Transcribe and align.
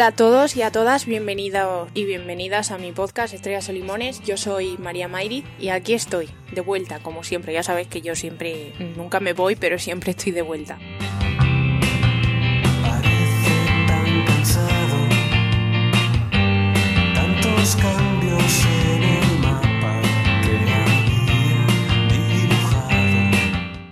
Hola 0.00 0.06
a 0.06 0.16
todos 0.16 0.56
y 0.56 0.62
a 0.62 0.72
todas, 0.72 1.04
bienvenidos 1.04 1.90
y 1.92 2.06
bienvenidas 2.06 2.70
a 2.70 2.78
mi 2.78 2.90
podcast 2.90 3.34
Estrellas 3.34 3.68
o 3.68 3.72
Limones. 3.72 4.22
Yo 4.22 4.38
soy 4.38 4.78
María 4.78 5.08
Mayri 5.08 5.44
y 5.58 5.68
aquí 5.68 5.92
estoy, 5.92 6.30
de 6.52 6.62
vuelta, 6.62 7.00
como 7.00 7.22
siempre. 7.22 7.52
Ya 7.52 7.62
sabéis 7.62 7.88
que 7.88 8.00
yo 8.00 8.16
siempre, 8.16 8.72
nunca 8.96 9.20
me 9.20 9.34
voy, 9.34 9.56
pero 9.56 9.78
siempre 9.78 10.12
estoy 10.12 10.32
de 10.32 10.40
vuelta. 10.40 10.78
Parece 12.82 13.86
tan 13.86 14.24
cansado, 14.24 15.06
tantos 17.14 17.76
cambios 17.76 18.69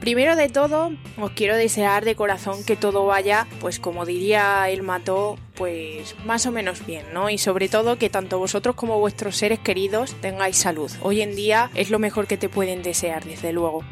Primero 0.08 0.36
de 0.36 0.48
todo, 0.48 0.92
os 1.18 1.30
quiero 1.32 1.54
desear 1.54 2.02
de 2.02 2.16
corazón 2.16 2.64
que 2.64 2.76
todo 2.76 3.04
vaya, 3.04 3.46
pues 3.60 3.78
como 3.78 4.06
diría 4.06 4.66
el 4.70 4.82
mató, 4.82 5.36
pues 5.54 6.16
más 6.24 6.46
o 6.46 6.50
menos 6.50 6.86
bien, 6.86 7.04
¿no? 7.12 7.28
Y 7.28 7.36
sobre 7.36 7.68
todo 7.68 7.98
que 7.98 8.08
tanto 8.08 8.38
vosotros 8.38 8.74
como 8.74 8.98
vuestros 8.98 9.36
seres 9.36 9.58
queridos 9.58 10.14
tengáis 10.22 10.56
salud. 10.56 10.90
Hoy 11.02 11.20
en 11.20 11.36
día 11.36 11.70
es 11.74 11.90
lo 11.90 11.98
mejor 11.98 12.26
que 12.26 12.38
te 12.38 12.48
pueden 12.48 12.82
desear, 12.82 13.22
desde 13.26 13.52
luego. 13.52 13.84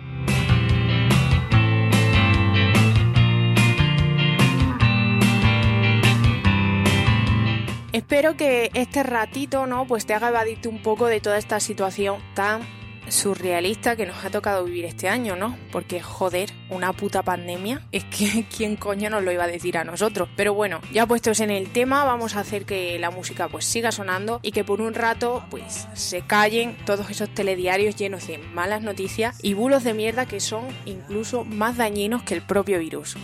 Espero 7.93 8.39
que 8.39 8.71
este 8.73 9.03
ratito, 9.03 9.67
¿no? 9.67 9.87
Pues 9.87 10.07
te 10.07 10.15
haga 10.15 10.31
evadirte 10.31 10.69
un 10.69 10.81
poco 10.81 11.09
de 11.09 11.21
toda 11.21 11.37
esta 11.37 11.61
situación 11.61 12.23
tan 12.33 12.63
surrealista 13.09 13.97
que 13.97 14.07
nos 14.07 14.25
ha 14.25 14.31
tocado 14.31 14.65
vivir 14.65 14.85
este 14.85 15.09
año, 15.09 15.37
¿no? 15.37 15.57
Porque 15.73 16.01
joder, 16.01 16.51
una 16.71 16.93
puta 16.93 17.23
pandemia, 17.23 17.83
es 17.93 18.05
que 18.05 18.45
quién 18.55 18.77
coño 18.77 19.11
nos 19.11 19.23
lo 19.23 19.33
iba 19.33 19.45
a 19.45 19.49
decir 19.49 19.79
a 19.79 19.85
nosotros. 19.85 20.29
Pero 20.37 20.55
bueno, 20.55 20.81
ya 20.93 21.07
puestos 21.07 21.41
en 21.41 21.51
el 21.51 21.73
tema, 21.73 22.05
vamos 22.05 22.37
a 22.37 22.41
hacer 22.41 22.65
que 22.65 22.99
la 22.99 23.11
música 23.11 23.49
pues 23.49 23.65
siga 23.65 23.93
sonando 23.93 24.41
y 24.43 24.53
que 24.53 24.65
por 24.65 24.81
un 24.81 24.95
rato 24.95 25.45
pues 25.51 25.87
se 25.95 26.23
callen 26.23 26.77
todos 26.85 27.11
esos 27.11 27.33
telediarios 27.35 27.97
llenos 27.97 28.27
de 28.27 28.39
malas 28.39 28.83
noticias 28.83 29.39
y 29.43 29.55
bulos 29.55 29.85
de 29.85 29.95
mierda 29.95 30.27
que 30.27 30.41
son 30.41 30.67
incluso 30.85 31.45
más 31.45 31.77
dañinos 31.77 32.23
que 32.23 32.35
el 32.35 32.43
propio 32.43 32.79
virus. 32.79 33.17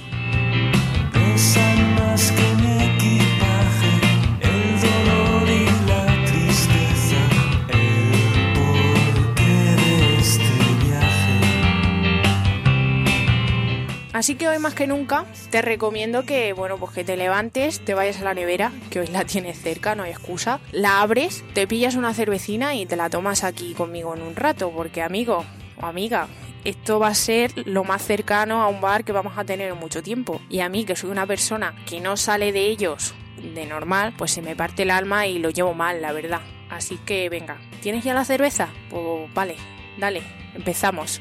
Así 14.22 14.36
que 14.36 14.46
hoy 14.46 14.60
más 14.60 14.74
que 14.74 14.86
nunca 14.86 15.24
te 15.50 15.62
recomiendo 15.62 16.22
que, 16.22 16.52
bueno, 16.52 16.78
pues 16.78 16.92
que 16.92 17.02
te 17.02 17.16
levantes, 17.16 17.84
te 17.84 17.92
vayas 17.92 18.20
a 18.20 18.22
la 18.22 18.34
nevera, 18.34 18.70
que 18.88 19.00
hoy 19.00 19.08
la 19.08 19.24
tienes 19.24 19.60
cerca, 19.60 19.96
no 19.96 20.04
hay 20.04 20.12
excusa, 20.12 20.60
la 20.70 21.00
abres, 21.00 21.42
te 21.54 21.66
pillas 21.66 21.96
una 21.96 22.14
cervecina 22.14 22.76
y 22.76 22.86
te 22.86 22.94
la 22.94 23.10
tomas 23.10 23.42
aquí 23.42 23.74
conmigo 23.74 24.14
en 24.14 24.22
un 24.22 24.36
rato, 24.36 24.70
porque 24.70 25.02
amigo 25.02 25.44
o 25.76 25.86
amiga, 25.86 26.28
esto 26.62 27.00
va 27.00 27.08
a 27.08 27.14
ser 27.16 27.66
lo 27.66 27.82
más 27.82 28.02
cercano 28.02 28.62
a 28.62 28.68
un 28.68 28.80
bar 28.80 29.02
que 29.02 29.10
vamos 29.10 29.36
a 29.36 29.42
tener 29.42 29.72
en 29.72 29.78
mucho 29.78 30.04
tiempo. 30.04 30.40
Y 30.48 30.60
a 30.60 30.68
mí, 30.68 30.84
que 30.84 30.94
soy 30.94 31.10
una 31.10 31.26
persona 31.26 31.74
que 31.84 32.00
no 32.00 32.16
sale 32.16 32.52
de 32.52 32.66
ellos 32.66 33.16
de 33.42 33.66
normal, 33.66 34.14
pues 34.16 34.30
se 34.30 34.40
me 34.40 34.54
parte 34.54 34.84
el 34.84 34.92
alma 34.92 35.26
y 35.26 35.40
lo 35.40 35.50
llevo 35.50 35.74
mal, 35.74 36.00
la 36.00 36.12
verdad. 36.12 36.42
Así 36.70 36.96
que 36.98 37.28
venga, 37.28 37.58
¿tienes 37.80 38.04
ya 38.04 38.14
la 38.14 38.24
cerveza? 38.24 38.68
Pues 38.88 39.34
vale, 39.34 39.56
dale, 39.98 40.22
empezamos. 40.54 41.20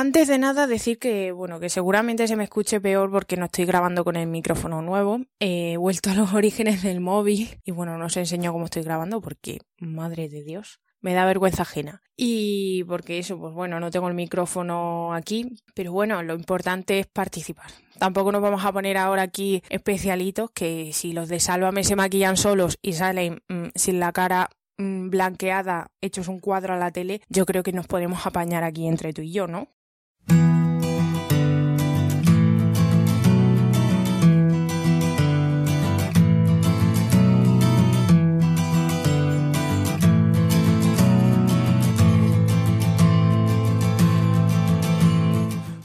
Antes 0.00 0.28
de 0.28 0.38
nada 0.38 0.66
decir 0.66 0.98
que, 0.98 1.30
bueno, 1.30 1.60
que 1.60 1.68
seguramente 1.68 2.26
se 2.26 2.34
me 2.34 2.44
escuche 2.44 2.80
peor 2.80 3.10
porque 3.10 3.36
no 3.36 3.44
estoy 3.44 3.66
grabando 3.66 4.02
con 4.02 4.16
el 4.16 4.28
micrófono 4.28 4.80
nuevo. 4.80 5.20
He 5.40 5.76
vuelto 5.76 6.08
a 6.08 6.14
los 6.14 6.32
orígenes 6.32 6.82
del 6.82 7.00
móvil 7.00 7.60
y 7.66 7.70
bueno, 7.70 7.98
no 7.98 8.06
os 8.06 8.16
enseño 8.16 8.50
cómo 8.50 8.64
estoy 8.64 8.82
grabando 8.82 9.20
porque, 9.20 9.58
madre 9.78 10.30
de 10.30 10.42
Dios, 10.42 10.80
me 11.02 11.12
da 11.12 11.26
vergüenza 11.26 11.64
ajena. 11.64 12.00
Y 12.16 12.82
porque 12.84 13.18
eso, 13.18 13.38
pues 13.38 13.52
bueno, 13.52 13.78
no 13.78 13.90
tengo 13.90 14.08
el 14.08 14.14
micrófono 14.14 15.12
aquí, 15.12 15.54
pero 15.74 15.92
bueno, 15.92 16.22
lo 16.22 16.32
importante 16.32 17.00
es 17.00 17.06
participar. 17.06 17.70
Tampoco 17.98 18.32
nos 18.32 18.40
vamos 18.40 18.64
a 18.64 18.72
poner 18.72 18.96
ahora 18.96 19.20
aquí 19.20 19.62
especialitos 19.68 20.50
que 20.52 20.94
si 20.94 21.12
los 21.12 21.28
de 21.28 21.40
Sálvame 21.40 21.84
se 21.84 21.94
maquillan 21.94 22.38
solos 22.38 22.78
y 22.80 22.94
salen 22.94 23.42
mm, 23.48 23.66
sin 23.74 24.00
la 24.00 24.12
cara 24.12 24.48
mm, 24.78 25.10
blanqueada, 25.10 25.90
hechos 26.00 26.28
un 26.28 26.40
cuadro 26.40 26.72
a 26.72 26.78
la 26.78 26.90
tele, 26.90 27.20
yo 27.28 27.44
creo 27.44 27.62
que 27.62 27.74
nos 27.74 27.86
podemos 27.86 28.24
apañar 28.24 28.64
aquí 28.64 28.86
entre 28.86 29.12
tú 29.12 29.20
y 29.20 29.32
yo, 29.32 29.46
¿no? 29.46 29.68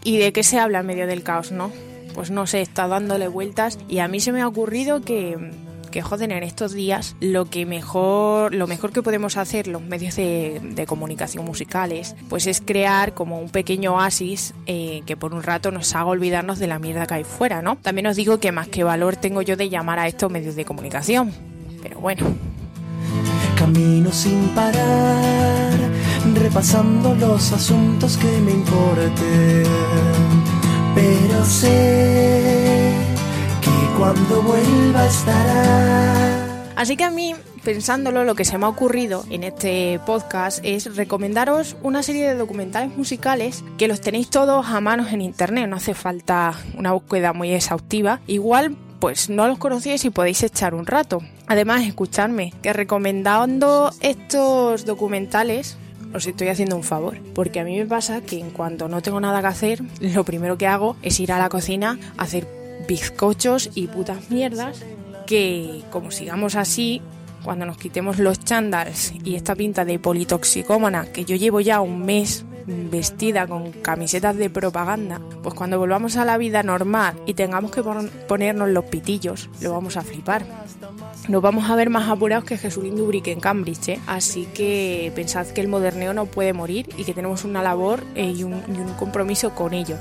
¿Y 0.06 0.20
de 0.20 0.32
qué 0.32 0.44
se 0.44 0.60
habla 0.60 0.82
en 0.82 0.86
medio 0.86 1.08
del 1.08 1.24
caos, 1.24 1.52
no? 1.52 1.72
Pues 2.14 2.30
no 2.30 2.46
sé, 2.46 2.62
está 2.62 2.88
dándole 2.88 3.28
vueltas 3.28 3.80
y 3.90 4.00
a 4.00 4.08
mí 4.08 4.20
se 4.20 4.32
me 4.32 4.42
ha 4.42 4.48
ocurrido 4.48 5.02
que, 5.02 5.52
que 5.90 6.04
joder, 6.04 6.32
en 6.32 6.44
estos 6.44 6.74
días 6.74 7.16
lo 7.22 7.46
que 7.46 7.66
mejor, 7.66 8.54
lo 8.54 8.68
mejor 8.68 8.92
que 8.92 9.02
podemos 9.02 9.36
hacer 9.36 9.66
los 9.66 9.82
medios 9.82 10.16
de, 10.16 10.86
comunicación 10.88 11.44
musicales, 11.44 12.16
pues 12.30 12.46
es 12.46 12.62
crear 12.62 13.16
como 13.16 13.40
un 13.40 13.50
pequeño 13.50 13.96
oasis 13.96 14.54
eh, 14.68 15.02
que 15.08 15.18
por 15.18 15.34
un 15.34 15.42
rato 15.42 15.72
nos 15.72 15.96
haga 15.96 16.06
olvidarnos 16.06 16.60
de 16.60 16.68
la 16.68 16.78
mierda 16.78 17.08
que 17.08 17.16
hay 17.16 17.24
fuera, 17.24 17.64
¿no? 17.64 17.78
También 17.78 18.06
os 18.06 18.16
digo 18.16 18.40
que 18.40 18.52
más 18.52 18.68
que 18.68 18.84
valor 18.84 19.16
tengo 19.16 19.42
yo 19.42 19.58
de 19.58 19.70
llamar 19.70 19.98
a 19.98 20.08
estos 20.08 20.30
medios 20.30 20.56
de 20.56 20.66
comunicación. 20.66 21.34
Pero 21.82 22.00
bueno, 22.00 22.28
Camino 23.56 24.12
sin 24.12 24.50
parar, 24.50 25.74
repasando 26.36 27.16
los 27.16 27.52
asuntos 27.54 28.18
que 28.18 28.40
me 28.42 28.52
importen. 28.52 29.64
Pero 30.94 31.46
sé 31.46 32.92
que 33.62 33.98
cuando 33.98 34.42
vuelva 34.42 35.06
estará. 35.06 36.74
Así 36.76 36.98
que 36.98 37.06
a 37.06 37.10
mí, 37.10 37.34
pensándolo, 37.64 38.26
lo 38.26 38.36
que 38.36 38.44
se 38.44 38.58
me 38.58 38.66
ha 38.66 38.70
ocurrido 38.70 39.24
en 39.30 39.44
este 39.44 40.00
podcast 40.06 40.59
es 40.64 40.96
recomendaros 40.96 41.78
una 41.82 42.03
serie 42.03 42.28
de 42.28 42.35
documentales 42.35 42.96
musicales 42.97 43.64
que 43.78 43.88
los 43.88 44.02
tenéis 44.02 44.29
todos 44.29 44.68
a 44.68 44.82
manos 44.82 45.14
en 45.14 45.22
internet, 45.22 45.70
no 45.70 45.78
hace 45.78 45.94
falta 45.94 46.53
una 46.78 46.91
búsqueda 46.91 47.32
muy 47.32 47.53
exhaustiva. 47.53 48.20
Igual 48.28 48.76
pues 49.00 49.30
no 49.30 49.47
los 49.47 49.58
conocíais 49.58 50.06
y 50.06 50.09
podéis 50.09 50.44
echar 50.44 50.74
un 50.74 50.86
rato. 50.86 51.22
Además, 51.47 51.86
escuchadme, 51.86 52.53
que 52.62 52.74
recomendando 52.74 53.92
estos 54.02 54.86
documentales 54.86 55.78
os 56.14 56.26
estoy 56.26 56.47
haciendo 56.47 56.78
un 56.78 56.84
favor, 56.84 57.18
porque 57.34 57.59
a 57.59 57.66
mí 57.66 57.78
me 57.78 57.86
pasa 57.86 58.22
que 58.22 58.40
en 58.40 58.52
cuanto 58.52 58.88
no 58.88 59.02
tengo 59.02 59.20
nada 59.20 59.42
que 59.42 59.47
hacer, 59.47 59.82
lo 60.00 60.24
primero 60.24 60.58
que 60.58 60.68
hago 60.68 60.96
es 61.02 61.20
ir 61.20 61.32
a 61.32 61.40
la 61.40 61.50
cocina 61.50 62.00
a 62.18 62.24
hacer 62.24 62.47
bizcochos 62.88 63.70
y 63.76 63.88
putas 63.88 64.30
mierdas 64.30 64.84
que 65.26 65.84
como 65.91 66.12
sigamos 66.12 66.56
así, 66.56 67.02
cuando 67.44 67.66
nos 67.66 67.78
quitemos 67.78 68.18
los 68.18 68.40
chándals 68.40 69.14
y 69.24 69.36
esta 69.36 69.56
pinta 69.56 69.86
de 69.86 70.00
politoxicómana 70.00 71.06
que 71.06 71.26
yo 71.26 71.36
llevo 71.36 71.59
ya 71.59 71.82
un 71.82 72.06
mes 72.06 72.46
vestida 72.67 73.47
con 73.47 73.72
camisetas 73.72 74.35
de 74.35 74.50
propaganda, 74.50 75.22
pues 75.44 75.56
cuando 75.56 75.78
volvamos 75.78 76.17
a 76.17 76.26
la 76.26 76.38
vida 76.38 76.64
normal 76.64 77.16
y 77.26 77.34
tengamos 77.34 77.72
que 77.72 77.84
ponernos 78.28 78.70
los 78.70 78.85
pitillos, 78.85 79.50
lo 79.62 79.72
vamos 79.72 79.97
a 79.97 80.02
flipar. 80.02 80.46
Nos 81.28 81.41
vamos 81.41 81.70
a 81.70 81.76
ver 81.76 81.90
más 81.90 82.09
apurados 82.09 82.46
que 82.46 82.58
Jesulín 82.58 82.96
Dubrique 82.96 83.32
en 83.32 83.40
Cambridge, 83.40 83.90
¿eh? 83.90 84.00
así 84.08 84.47
que 84.53 85.12
pensad 85.16 85.47
que 85.47 85.62
el 85.62 85.67
moderneo 85.67 86.14
no 86.14 86.26
puede 86.26 86.53
morir 86.53 86.90
y 86.97 87.03
que 87.03 87.14
tenemos 87.14 87.44
una 87.44 87.64
labor 87.64 88.03
eh, 88.16 88.34
y, 88.35 88.44
un, 88.44 88.62
y 88.67 88.79
un 88.79 88.94
compromiso 88.94 89.52
con 89.56 89.73
ello. 89.73 89.97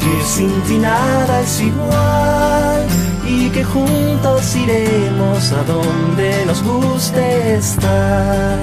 Que 0.00 0.24
sin 0.24 0.50
ti 0.62 0.78
nada 0.78 1.40
es 1.40 1.60
igual 1.60 2.86
y 3.28 3.50
que 3.50 3.62
juntos 3.64 4.56
iremos 4.56 5.52
a 5.52 5.62
donde 5.62 6.46
nos 6.46 6.62
guste 6.62 7.54
estar. 7.54 8.58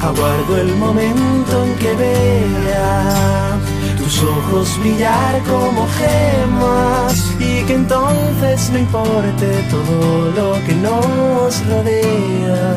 Aguardo 0.00 0.56
el 0.56 0.76
momento 0.76 1.64
en 1.64 1.74
que 1.76 1.94
vea 1.94 3.58
tus 3.98 4.22
ojos 4.22 4.78
brillar 4.80 5.42
como 5.42 5.86
gemas 5.88 7.36
y 7.40 7.64
que 7.64 7.74
entonces 7.74 8.70
no 8.70 8.78
importe 8.78 9.64
todo 9.70 10.30
lo 10.30 10.66
que 10.66 10.74
nos 10.74 11.66
rodea. 11.66 12.76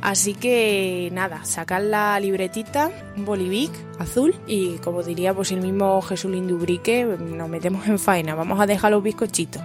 Así 0.00 0.32
que 0.32 1.10
nada, 1.12 1.44
sacad 1.44 1.82
la 1.82 2.18
libretita, 2.18 2.90
un 3.14 3.26
bolivic 3.26 3.70
azul 3.98 4.34
y 4.46 4.78
como 4.78 5.02
diría 5.02 5.34
pues 5.34 5.52
el 5.52 5.60
mismo 5.60 6.00
Jesús 6.00 6.30
Lindubrique, 6.30 7.04
nos 7.04 7.48
metemos 7.50 7.86
en 7.86 7.98
faena, 7.98 8.34
vamos 8.34 8.58
a 8.58 8.66
dejar 8.66 8.90
los 8.90 9.02
bizcochitos. 9.02 9.62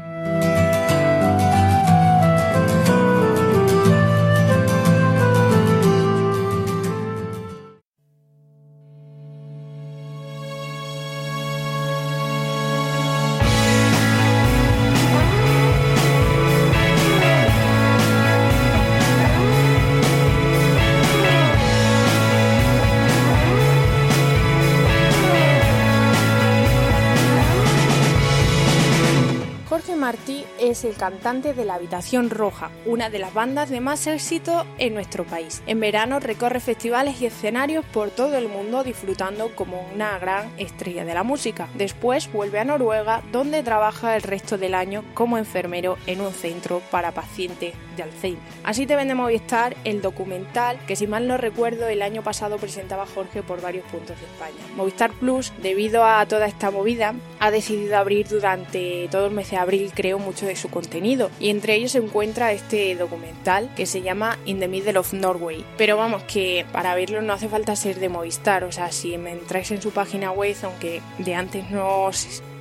El 30.83 30.95
cantante 30.95 31.53
de 31.53 31.65
La 31.65 31.75
Habitación 31.75 32.29
Roja, 32.29 32.71
una 32.85 33.09
de 33.09 33.19
las 33.19 33.33
bandas 33.33 33.69
de 33.69 33.81
más 33.81 34.07
éxito 34.07 34.65
en 34.77 34.93
nuestro 34.93 35.23
país. 35.23 35.61
En 35.67 35.79
verano 35.79 36.19
recorre 36.19 36.59
festivales 36.59 37.21
y 37.21 37.25
escenarios 37.25 37.85
por 37.85 38.09
todo 38.09 38.37
el 38.37 38.49
mundo 38.49 38.83
disfrutando 38.83 39.55
como 39.55 39.87
una 39.93 40.17
gran 40.19 40.51
estrella 40.57 41.05
de 41.05 41.13
la 41.13 41.23
música. 41.23 41.67
Después 41.75 42.31
vuelve 42.31 42.59
a 42.59 42.65
Noruega 42.65 43.21
donde 43.31 43.63
trabaja 43.63 44.15
el 44.15 44.21
resto 44.21 44.57
del 44.57 44.75
año 44.75 45.03
como 45.13 45.37
enfermero 45.37 45.97
en 46.07 46.21
un 46.21 46.31
centro 46.31 46.81
para 46.91 47.11
pacientes 47.11 47.73
de 47.95 48.03
Alzheimer. 48.03 48.41
Así 48.63 48.85
te 48.85 48.95
vende 48.95 49.15
Movistar 49.15 49.75
el 49.83 50.01
documental 50.01 50.79
que 50.87 50.95
si 50.95 51.07
mal 51.07 51.27
no 51.27 51.37
recuerdo 51.37 51.87
el 51.87 52.01
año 52.01 52.23
pasado 52.23 52.57
presentaba 52.57 53.05
Jorge 53.05 53.43
por 53.43 53.61
varios 53.61 53.85
puntos 53.85 54.19
de 54.19 54.25
España. 54.25 54.75
Movistar 54.75 55.11
Plus, 55.11 55.53
debido 55.61 56.03
a 56.05 56.25
toda 56.25 56.47
esta 56.47 56.71
movida, 56.71 57.13
ha 57.39 57.51
decidido 57.51 57.97
abrir 57.97 58.27
durante 58.27 59.07
todo 59.11 59.27
el 59.27 59.33
mes 59.33 59.51
de 59.51 59.57
abril 59.57 59.91
creo 59.93 60.19
mucho 60.19 60.45
de 60.45 60.55
su 60.55 60.69
contenido 60.73 61.29
y 61.39 61.49
entre 61.49 61.75
ellos 61.75 61.91
se 61.91 61.99
encuentra 61.99 62.51
este 62.51 62.95
documental 62.95 63.69
que 63.75 63.85
se 63.85 64.01
llama 64.01 64.37
In 64.45 64.59
the 64.59 64.67
Middle 64.67 64.97
of 64.97 65.13
Norway. 65.13 65.63
Pero 65.77 65.95
vamos 65.95 66.23
que 66.23 66.65
para 66.71 66.95
verlo 66.95 67.21
no 67.21 67.33
hace 67.33 67.47
falta 67.47 67.75
ser 67.75 67.99
de 67.99 68.09
Movistar, 68.09 68.63
o 68.63 68.71
sea, 68.71 68.91
si 68.91 69.17
me 69.17 69.31
entráis 69.31 69.71
en 69.71 69.81
su 69.81 69.91
página 69.91 70.31
web, 70.31 70.55
aunque 70.63 71.01
de 71.19 71.35
antes 71.35 71.69
no 71.69 72.09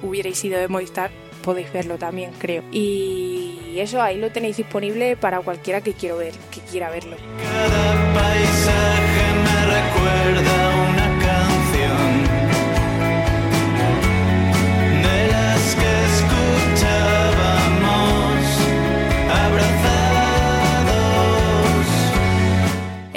hubierais 0.02 0.38
sido 0.38 0.60
de 0.60 0.68
Movistar, 0.68 1.10
podéis 1.42 1.72
verlo 1.72 1.96
también, 1.98 2.32
creo. 2.38 2.62
Y 2.70 3.74
eso 3.76 4.00
ahí 4.02 4.18
lo 4.18 4.30
tenéis 4.30 4.58
disponible 4.58 5.16
para 5.16 5.40
cualquiera 5.40 5.80
que 5.80 5.94
quiero 5.94 6.18
ver, 6.18 6.34
que 6.50 6.60
quiera 6.60 6.90
verlo. 6.90 7.16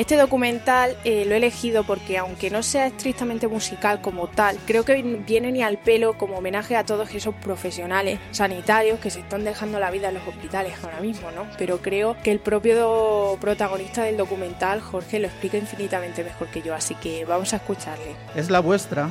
Este 0.05 0.17
documental 0.17 0.95
eh, 1.03 1.25
lo 1.25 1.33
he 1.33 1.37
elegido 1.37 1.83
porque 1.83 2.19
aunque 2.19 2.51
no 2.51 2.61
sea 2.61 2.85
estrictamente 2.85 3.47
musical 3.47 4.01
como 4.01 4.27
tal, 4.27 4.55
creo 4.67 4.85
que 4.85 5.01
viene 5.01 5.51
ni 5.51 5.63
al 5.63 5.79
pelo 5.79 6.15
como 6.15 6.37
homenaje 6.37 6.75
a 6.75 6.85
todos 6.85 7.11
esos 7.15 7.33
profesionales 7.33 8.19
sanitarios 8.29 8.99
que 8.99 9.09
se 9.09 9.21
están 9.21 9.43
dejando 9.43 9.79
la 9.79 9.89
vida 9.89 10.09
en 10.09 10.13
los 10.13 10.27
hospitales 10.27 10.75
ahora 10.83 10.99
mismo, 10.99 11.31
¿no? 11.31 11.47
Pero 11.57 11.79
creo 11.79 12.15
que 12.21 12.29
el 12.29 12.37
propio 12.37 13.35
protagonista 13.41 14.03
del 14.03 14.15
documental, 14.15 14.79
Jorge, 14.79 15.17
lo 15.17 15.25
explica 15.25 15.57
infinitamente 15.57 16.23
mejor 16.23 16.49
que 16.49 16.61
yo, 16.61 16.75
así 16.75 16.93
que 16.93 17.25
vamos 17.25 17.53
a 17.53 17.55
escucharle. 17.55 18.15
Es 18.35 18.51
la 18.51 18.59
vuestra, 18.59 19.09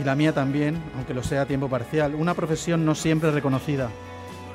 y 0.00 0.04
la 0.04 0.14
mía 0.14 0.32
también, 0.32 0.80
aunque 0.94 1.12
lo 1.12 1.24
sea 1.24 1.40
a 1.42 1.46
tiempo 1.46 1.68
parcial, 1.68 2.14
una 2.14 2.34
profesión 2.34 2.84
no 2.84 2.94
siempre 2.94 3.32
reconocida, 3.32 3.90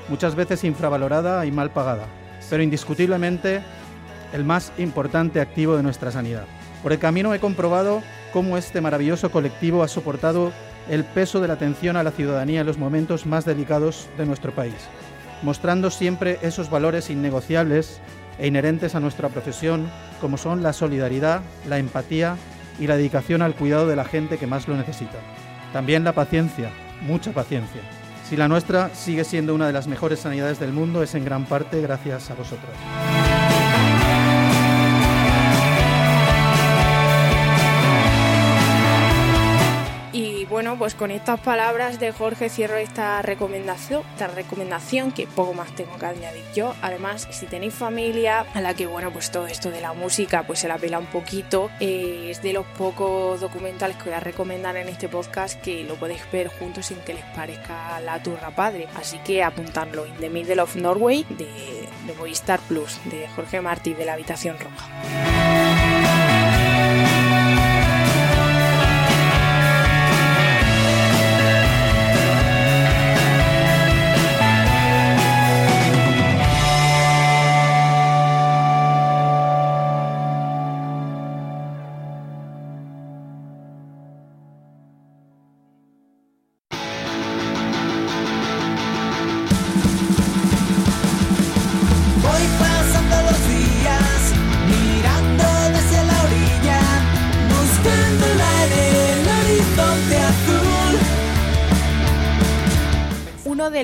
muchas 0.07 0.35
veces 0.35 0.63
infravalorada 0.63 1.45
y 1.45 1.51
mal 1.51 1.69
pagada, 1.71 2.05
pero 2.49 2.63
indiscutiblemente 2.63 3.61
el 4.33 4.43
más 4.43 4.71
importante 4.77 5.41
activo 5.41 5.75
de 5.75 5.83
nuestra 5.83 6.11
sanidad. 6.11 6.45
Por 6.83 6.93
el 6.93 6.99
camino 6.99 7.33
he 7.33 7.39
comprobado 7.39 8.01
cómo 8.33 8.57
este 8.57 8.81
maravilloso 8.81 9.31
colectivo 9.31 9.83
ha 9.83 9.87
soportado 9.87 10.51
el 10.89 11.03
peso 11.03 11.39
de 11.39 11.47
la 11.47 11.53
atención 11.53 11.95
a 11.95 12.03
la 12.03 12.11
ciudadanía 12.11 12.61
en 12.61 12.67
los 12.67 12.77
momentos 12.77 13.25
más 13.25 13.45
delicados 13.45 14.07
de 14.17 14.25
nuestro 14.25 14.53
país, 14.53 14.75
mostrando 15.43 15.91
siempre 15.91 16.39
esos 16.41 16.69
valores 16.69 17.09
innegociables 17.09 17.99
e 18.39 18.47
inherentes 18.47 18.95
a 18.95 18.99
nuestra 18.99 19.29
profesión, 19.29 19.89
como 20.19 20.37
son 20.37 20.63
la 20.63 20.73
solidaridad, 20.73 21.41
la 21.67 21.77
empatía 21.77 22.37
y 22.79 22.87
la 22.87 22.97
dedicación 22.97 23.41
al 23.41 23.55
cuidado 23.55 23.87
de 23.87 23.95
la 23.95 24.05
gente 24.05 24.37
que 24.37 24.47
más 24.47 24.67
lo 24.67 24.75
necesita. 24.75 25.19
También 25.73 26.03
la 26.03 26.13
paciencia, 26.13 26.71
mucha 27.01 27.31
paciencia. 27.31 27.81
Si 28.27 28.37
la 28.37 28.47
nuestra 28.47 28.89
sigue 28.95 29.23
siendo 29.23 29.53
una 29.53 29.67
de 29.67 29.73
las 29.73 29.87
mejores 29.87 30.19
sanidades 30.19 30.59
del 30.59 30.71
mundo, 30.71 31.03
es 31.03 31.15
en 31.15 31.25
gran 31.25 31.45
parte 31.45 31.81
gracias 31.81 32.31
a 32.31 32.33
vosotros. 32.33 32.71
Pues 40.81 40.95
con 40.95 41.11
estas 41.11 41.39
palabras 41.39 41.99
de 41.99 42.11
Jorge 42.11 42.49
cierro 42.49 42.75
esta 42.75 43.21
recomendación, 43.21 44.01
esta 44.13 44.25
recomendación 44.25 45.11
que 45.11 45.27
poco 45.27 45.53
más 45.53 45.75
tengo 45.75 45.95
que 45.99 46.07
añadir 46.07 46.43
yo. 46.55 46.73
Además, 46.81 47.27
si 47.29 47.45
tenéis 47.45 47.75
familia 47.75 48.47
a 48.55 48.61
la 48.61 48.73
que 48.73 48.87
bueno, 48.87 49.13
pues 49.13 49.29
todo 49.29 49.45
esto 49.45 49.69
de 49.69 49.79
la 49.79 49.93
música 49.93 50.41
pues 50.47 50.57
se 50.57 50.67
la 50.67 50.79
pela 50.79 50.97
un 50.97 51.05
poquito, 51.05 51.69
eh, 51.79 52.29
es 52.31 52.41
de 52.41 52.53
los 52.53 52.65
pocos 52.65 53.39
documentales 53.39 53.95
que 53.97 54.05
voy 54.05 54.13
a 54.13 54.21
recomendar 54.21 54.75
en 54.75 54.89
este 54.89 55.07
podcast 55.07 55.61
que 55.61 55.83
lo 55.83 55.97
podéis 55.97 56.23
ver 56.31 56.47
juntos 56.47 56.87
sin 56.87 56.97
que 57.01 57.13
les 57.13 57.25
parezca 57.25 57.99
la 57.99 58.23
turra 58.23 58.49
padre. 58.49 58.87
Así 58.95 59.19
que 59.19 59.43
apuntadlo, 59.43 60.07
In 60.07 60.15
the 60.15 60.31
Middle 60.31 60.63
of 60.63 60.75
Norway 60.75 61.27
de, 61.29 61.87
de 62.07 62.13
Movistar 62.17 62.59
Plus, 62.61 62.99
de 63.05 63.27
Jorge 63.35 63.61
Martí 63.61 63.93
de 63.93 64.05
la 64.05 64.13
Habitación 64.13 64.57
Roja. 64.57 65.50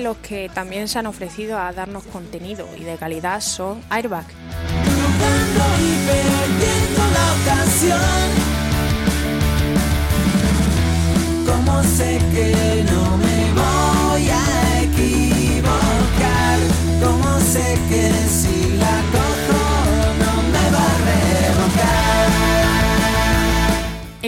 Los 0.08 0.16
que 0.16 0.48
también 0.54 0.88
se 0.88 0.98
han 0.98 1.06
ofrecido 1.06 1.58
a 1.58 1.70
darnos 1.70 2.02
contenido 2.04 2.66
y 2.78 2.82
de 2.82 2.96
calidad 2.96 3.42
son 3.42 3.82
Airbag. 3.90 4.24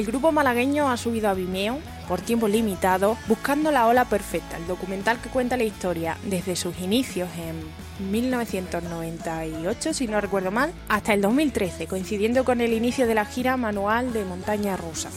El 0.01 0.07
grupo 0.07 0.33
malagueño 0.33 0.91
ha 0.91 0.97
subido 0.97 1.29
a 1.29 1.35
Vimeo 1.35 1.79
por 2.09 2.23
tiempo 2.23 2.49
limitado 2.49 3.19
Buscando 3.29 3.71
la 3.71 3.87
ola 3.87 4.07
perfecta, 4.07 4.57
el 4.57 4.67
documental 4.67 5.21
que 5.21 5.29
cuenta 5.29 5.59
la 5.59 5.65
historia 5.65 6.17
desde 6.25 6.57
sus 6.57 6.81
inicios 6.81 7.29
en 7.37 8.11
1998, 8.11 9.93
si 9.93 10.07
no 10.09 10.19
recuerdo 10.23 10.51
mal, 10.51 10.73
hasta 10.89 11.13
el 11.13 11.21
2013, 11.21 11.87
coincidiendo 11.87 12.47
con 12.47 12.63
el 12.63 12.73
inicio 12.73 13.07
de 13.07 13.15
la 13.15 13.27
gira 13.27 13.59
manual 13.59 14.15
de 14.15 14.25
montaña 14.25 14.75
rusa. 14.75 15.11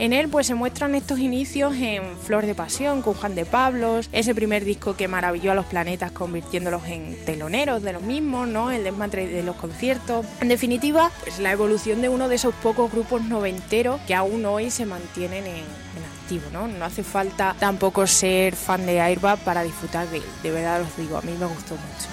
En 0.00 0.14
él 0.14 0.30
pues 0.30 0.46
se 0.46 0.54
muestran 0.54 0.94
estos 0.94 1.18
inicios 1.18 1.74
en 1.76 2.16
Flor 2.16 2.46
de 2.46 2.54
Pasión 2.54 3.02
con 3.02 3.12
Juan 3.12 3.34
de 3.34 3.44
Pablos, 3.44 4.08
ese 4.12 4.34
primer 4.34 4.64
disco 4.64 4.96
que 4.96 5.08
maravilló 5.08 5.52
a 5.52 5.54
los 5.54 5.66
planetas 5.66 6.10
convirtiéndolos 6.10 6.86
en 6.86 7.22
teloneros 7.26 7.82
de 7.82 7.92
los 7.92 8.00
mismos, 8.00 8.48
¿no? 8.48 8.70
El 8.70 8.82
desmadre 8.82 9.26
de 9.26 9.42
los 9.42 9.56
conciertos. 9.56 10.24
En 10.40 10.48
definitiva, 10.48 11.10
pues 11.22 11.38
la 11.38 11.52
evolución 11.52 12.00
de 12.00 12.08
uno 12.08 12.30
de 12.30 12.36
esos 12.36 12.54
pocos 12.54 12.90
grupos 12.90 13.24
noventeros 13.24 14.00
que 14.06 14.14
aún 14.14 14.42
hoy 14.46 14.70
se 14.70 14.86
mantienen 14.86 15.44
en, 15.44 15.56
en 15.56 16.04
activo, 16.22 16.44
¿no? 16.50 16.66
No 16.66 16.86
hace 16.86 17.02
falta 17.02 17.54
tampoco 17.60 18.06
ser 18.06 18.56
fan 18.56 18.86
de 18.86 19.02
Airbag 19.02 19.38
para 19.40 19.62
disfrutar 19.62 20.08
de 20.08 20.16
él. 20.16 20.24
De 20.42 20.50
verdad 20.50 20.80
os 20.80 20.96
digo, 20.96 21.18
a 21.18 21.20
mí 21.20 21.36
me 21.38 21.44
gustó 21.44 21.74
mucho. 21.74 22.08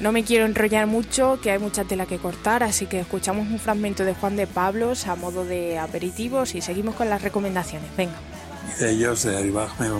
No 0.00 0.12
me 0.12 0.24
quiero 0.24 0.46
enrollar 0.46 0.86
mucho, 0.86 1.38
que 1.42 1.50
hay 1.50 1.58
mucha 1.58 1.84
tela 1.84 2.06
que 2.06 2.18
cortar, 2.18 2.62
así 2.62 2.86
que 2.86 3.00
escuchamos 3.00 3.46
un 3.48 3.58
fragmento 3.58 4.02
de 4.02 4.14
Juan 4.14 4.34
de 4.34 4.46
Pablos 4.46 5.06
a 5.06 5.14
modo 5.14 5.44
de 5.44 5.78
aperitivos 5.78 6.54
y 6.54 6.62
seguimos 6.62 6.94
con 6.94 7.10
las 7.10 7.20
recomendaciones. 7.20 7.94
Venga. 7.98 8.14
De 8.78 8.92
ellos, 8.92 9.22
de 9.24 9.36
Aribaj, 9.36 9.78
me, 9.78 9.90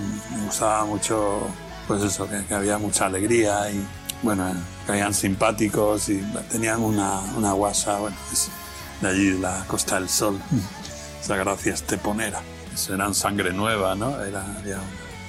gustaba 0.47 0.87
mucho, 0.87 1.47
pues 1.87 2.03
eso, 2.03 2.27
que, 2.27 2.43
que 2.47 2.55
había 2.55 2.79
mucha 2.79 3.07
alegría 3.07 3.71
y, 3.71 3.85
bueno, 4.23 4.51
que 4.87 4.97
eran 4.97 5.13
simpáticos 5.13 6.09
y 6.09 6.25
tenían 6.51 6.81
una, 6.81 7.21
una 7.37 7.53
guasa, 7.53 7.99
bueno, 7.99 8.17
es 8.33 8.49
de 9.03 9.09
allí, 9.09 9.39
la 9.39 9.65
Costa 9.67 9.97
del 9.97 10.09
Sol, 10.09 10.41
esa 11.21 11.37
gracia 11.37 11.75
esteponera. 11.75 12.41
Eso 12.73 12.95
eran 12.95 13.15
sangre 13.15 13.53
nueva, 13.53 13.95
¿no? 13.95 14.19
Era, 14.25 14.45
había 14.57 14.79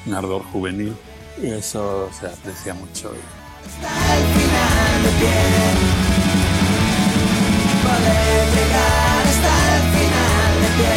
un 0.05 0.13
ardor 0.13 0.43
juvenil 0.43 0.95
y 1.41 1.49
eso 1.51 2.09
se 2.19 2.27
aprecia 2.27 2.73
mucho. 2.73 3.13
y- 3.13 3.19
Hasta 3.83 4.17
el 4.17 4.23
final 4.25 5.03
de 5.03 5.09
pie. 5.19 5.37
Poder 7.83 8.45
llegar 8.55 9.23
hasta 9.27 9.53
el 9.75 9.83
final 9.95 10.53
de 10.61 10.69
pie. 10.77 10.95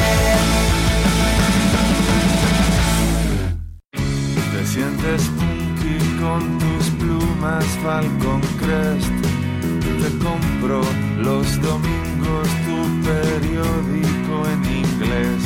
Te 4.53 4.61
sientes 4.67 5.21
punky 5.39 5.97
con 6.21 6.41
tus 6.59 6.85
plumas 6.99 7.65
Falcon 7.83 8.41
Crest. 8.61 9.17
Te 10.03 10.11
compro 10.25 10.81
los 11.19 11.47
domingos 11.63 12.49
tu 12.67 12.79
periódico 13.05 14.35
en 14.53 14.61
inglés. 14.65 15.43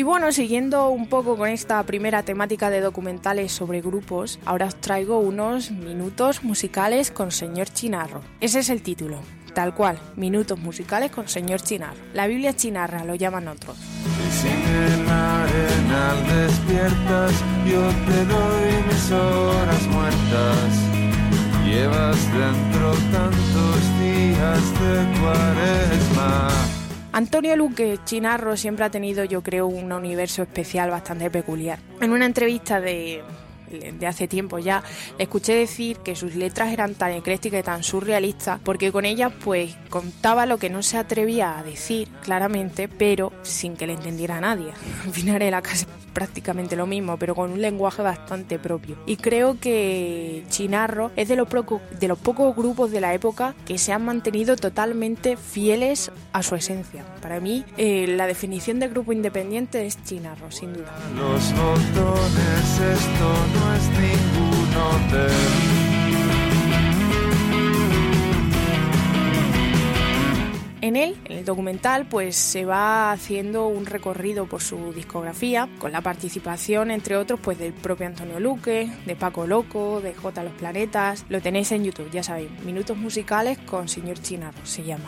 Y 0.00 0.02
bueno, 0.02 0.32
siguiendo 0.32 0.88
un 0.88 1.08
poco 1.08 1.36
con 1.36 1.50
esta 1.50 1.82
primera 1.82 2.22
temática 2.22 2.70
de 2.70 2.80
documentales 2.80 3.52
sobre 3.52 3.82
grupos, 3.82 4.38
ahora 4.46 4.64
os 4.64 4.76
traigo 4.76 5.18
unos 5.18 5.72
minutos 5.72 6.42
musicales 6.42 7.10
con 7.10 7.30
señor 7.30 7.68
Chinarro. 7.68 8.22
Ese 8.40 8.60
es 8.60 8.70
el 8.70 8.80
título, 8.80 9.18
tal 9.52 9.74
cual, 9.74 9.98
minutos 10.16 10.58
musicales 10.58 11.10
con 11.10 11.28
señor 11.28 11.60
Chinarro. 11.60 12.00
La 12.14 12.26
Biblia 12.28 12.56
Chinarra 12.56 13.04
lo 13.04 13.14
llaman 13.14 13.48
otros. 13.48 13.76
Si 13.76 14.48
en 14.48 15.06
arenal 15.06 16.16
despiertas, 16.28 17.32
yo 17.70 17.86
te 18.08 18.24
doy 18.24 18.82
mis 18.88 19.12
horas 19.12 19.86
muertas. 19.88 20.80
Llevas 21.66 22.16
dentro 22.32 22.92
tantos 23.12 23.80
días 24.00 24.62
de 24.80 25.20
cuaresma. 25.20 26.79
Antonio 27.12 27.56
Luque 27.56 27.98
Chinarro 28.04 28.56
siempre 28.56 28.84
ha 28.84 28.90
tenido, 28.90 29.24
yo 29.24 29.42
creo, 29.42 29.66
un 29.66 29.92
universo 29.92 30.42
especial 30.42 30.90
bastante 30.90 31.30
peculiar. 31.30 31.78
En 32.00 32.12
una 32.12 32.26
entrevista 32.26 32.80
de, 32.80 33.22
de 33.70 34.06
hace 34.06 34.28
tiempo 34.28 34.58
ya, 34.58 34.82
le 35.18 35.24
escuché 35.24 35.54
decir 35.54 35.98
que 35.98 36.16
sus 36.16 36.34
letras 36.34 36.72
eran 36.72 36.94
tan 36.94 37.12
eclécticas 37.12 37.60
y 37.60 37.62
tan 37.62 37.82
surrealistas 37.82 38.60
porque 38.64 38.92
con 38.92 39.04
ellas 39.04 39.32
pues 39.44 39.76
contaba 39.88 40.46
lo 40.46 40.58
que 40.58 40.70
no 40.70 40.82
se 40.82 40.98
atrevía 40.98 41.58
a 41.58 41.62
decir 41.62 42.08
claramente, 42.22 42.88
pero 42.88 43.32
sin 43.42 43.76
que 43.76 43.86
le 43.86 43.94
entendiera 43.94 44.38
a 44.38 44.40
nadie. 44.40 44.72
Al 45.04 45.12
final 45.12 45.42
era 45.42 45.62
casi 45.62 45.86
prácticamente 46.12 46.76
lo 46.76 46.86
mismo, 46.86 47.16
pero 47.16 47.34
con 47.34 47.52
un 47.52 47.60
lenguaje 47.60 48.02
bastante 48.02 48.58
propio. 48.58 48.96
Y 49.06 49.16
creo 49.16 49.58
que 49.58 50.44
Chinarro 50.48 51.10
es 51.16 51.28
de 51.28 51.36
los, 51.36 51.48
de 51.98 52.08
los 52.08 52.18
pocos 52.18 52.54
grupos 52.54 52.90
de 52.90 53.00
la 53.00 53.14
época 53.14 53.54
que 53.64 53.78
se 53.78 53.92
han 53.92 54.04
mantenido 54.04 54.56
totalmente 54.56 55.36
fieles 55.36 56.10
a 56.32 56.42
su 56.42 56.54
esencia. 56.54 57.04
Para 57.22 57.40
mí, 57.40 57.64
eh, 57.76 58.06
la 58.08 58.26
definición 58.26 58.80
de 58.80 58.88
grupo 58.88 59.12
independiente 59.12 59.86
es 59.86 60.02
Chinarro, 60.04 60.50
sin 60.50 60.72
duda. 60.72 60.94
Los 61.16 61.52
botones, 61.54 62.80
esto 62.80 63.59
En 70.82 70.96
él, 70.96 71.16
en 71.26 71.38
el 71.38 71.44
documental, 71.44 72.06
pues 72.06 72.34
se 72.34 72.64
va 72.64 73.12
haciendo 73.12 73.68
un 73.68 73.86
recorrido 73.86 74.46
por 74.46 74.60
su 74.60 74.92
discografía, 74.92 75.68
con 75.78 75.92
la 75.92 76.00
participación, 76.00 76.90
entre 76.90 77.16
otros, 77.16 77.38
pues 77.40 77.58
del 77.58 77.72
propio 77.72 78.06
Antonio 78.06 78.40
Luque, 78.40 78.90
de 79.06 79.14
Paco 79.14 79.46
Loco, 79.46 80.00
de 80.00 80.14
J 80.14 80.42
Los 80.42 80.54
Planetas. 80.54 81.26
Lo 81.28 81.40
tenéis 81.40 81.70
en 81.72 81.84
YouTube, 81.84 82.10
ya 82.10 82.22
sabéis, 82.22 82.50
Minutos 82.64 82.96
Musicales 82.96 83.58
con 83.58 83.88
Señor 83.88 84.20
Chinarro 84.20 84.64
se 84.64 84.82
llama. 84.82 85.04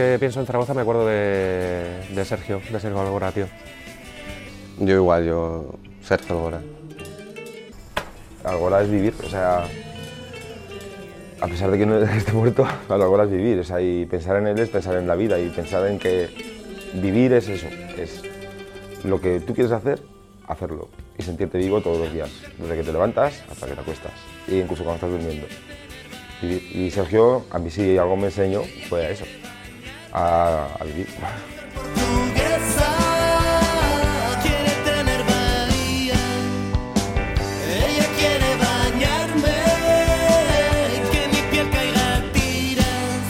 Que 0.00 0.18
pienso 0.18 0.40
en 0.40 0.46
Zaragoza 0.46 0.72
me 0.72 0.80
acuerdo 0.80 1.06
de, 1.06 1.84
de 2.14 2.24
Sergio, 2.24 2.62
de 2.70 2.80
Sergio 2.80 3.00
Algora, 3.00 3.32
tío. 3.32 3.46
Yo 4.78 4.94
igual, 4.94 5.26
yo 5.26 5.74
Sergio 6.02 6.36
Algora. 6.36 6.62
Algora 8.44 8.80
es 8.80 8.90
vivir, 8.90 9.14
o 9.22 9.28
sea, 9.28 9.66
a 11.40 11.46
pesar 11.46 11.70
de 11.70 11.78
que 11.78 11.84
no 11.84 11.98
esté 12.02 12.32
muerto, 12.32 12.66
Algora 12.88 13.24
es 13.24 13.30
vivir, 13.30 13.58
o 13.58 13.64
sea, 13.64 13.82
y 13.82 14.06
pensar 14.06 14.36
en 14.36 14.46
él 14.46 14.58
es 14.58 14.70
pensar 14.70 14.96
en 14.96 15.06
la 15.06 15.16
vida 15.16 15.38
y 15.38 15.50
pensar 15.50 15.86
en 15.86 15.98
que 15.98 16.30
vivir 16.94 17.34
es 17.34 17.48
eso, 17.48 17.66
es 17.98 18.22
lo 19.04 19.20
que 19.20 19.40
tú 19.40 19.54
quieres 19.54 19.72
hacer, 19.72 20.00
hacerlo 20.48 20.88
y 21.18 21.22
sentirte 21.22 21.58
vivo 21.58 21.82
todos 21.82 21.98
los 21.98 22.12
días, 22.12 22.30
desde 22.56 22.76
que 22.76 22.82
te 22.84 22.92
levantas 22.92 23.42
hasta 23.50 23.66
que 23.66 23.74
te 23.74 23.80
acuestas, 23.82 24.12
e 24.48 24.56
incluso 24.56 24.82
cuando 24.82 24.94
estás 24.94 25.10
durmiendo. 25.10 25.46
Vivir. 26.40 26.74
Y 26.74 26.90
Sergio, 26.90 27.44
a 27.50 27.58
mí 27.58 27.70
si 27.70 27.98
algo 27.98 28.16
me 28.16 28.26
enseñó, 28.28 28.62
fue 28.88 29.04
a 29.04 29.10
eso, 29.10 29.26
a, 30.12 30.68
a 30.78 30.84
vivir. 30.84 31.06
Portuguesa 31.74 32.92
quiere 34.42 34.70
tener 34.84 35.24
bahía. 35.24 36.20
Ella 37.68 38.06
quiere 38.18 38.56
bañarme, 38.56 39.58
que 41.12 41.28
mi 41.28 41.40
piel 41.50 41.70
caiga 41.70 42.16
a 42.16 42.32
tiras. 42.32 43.22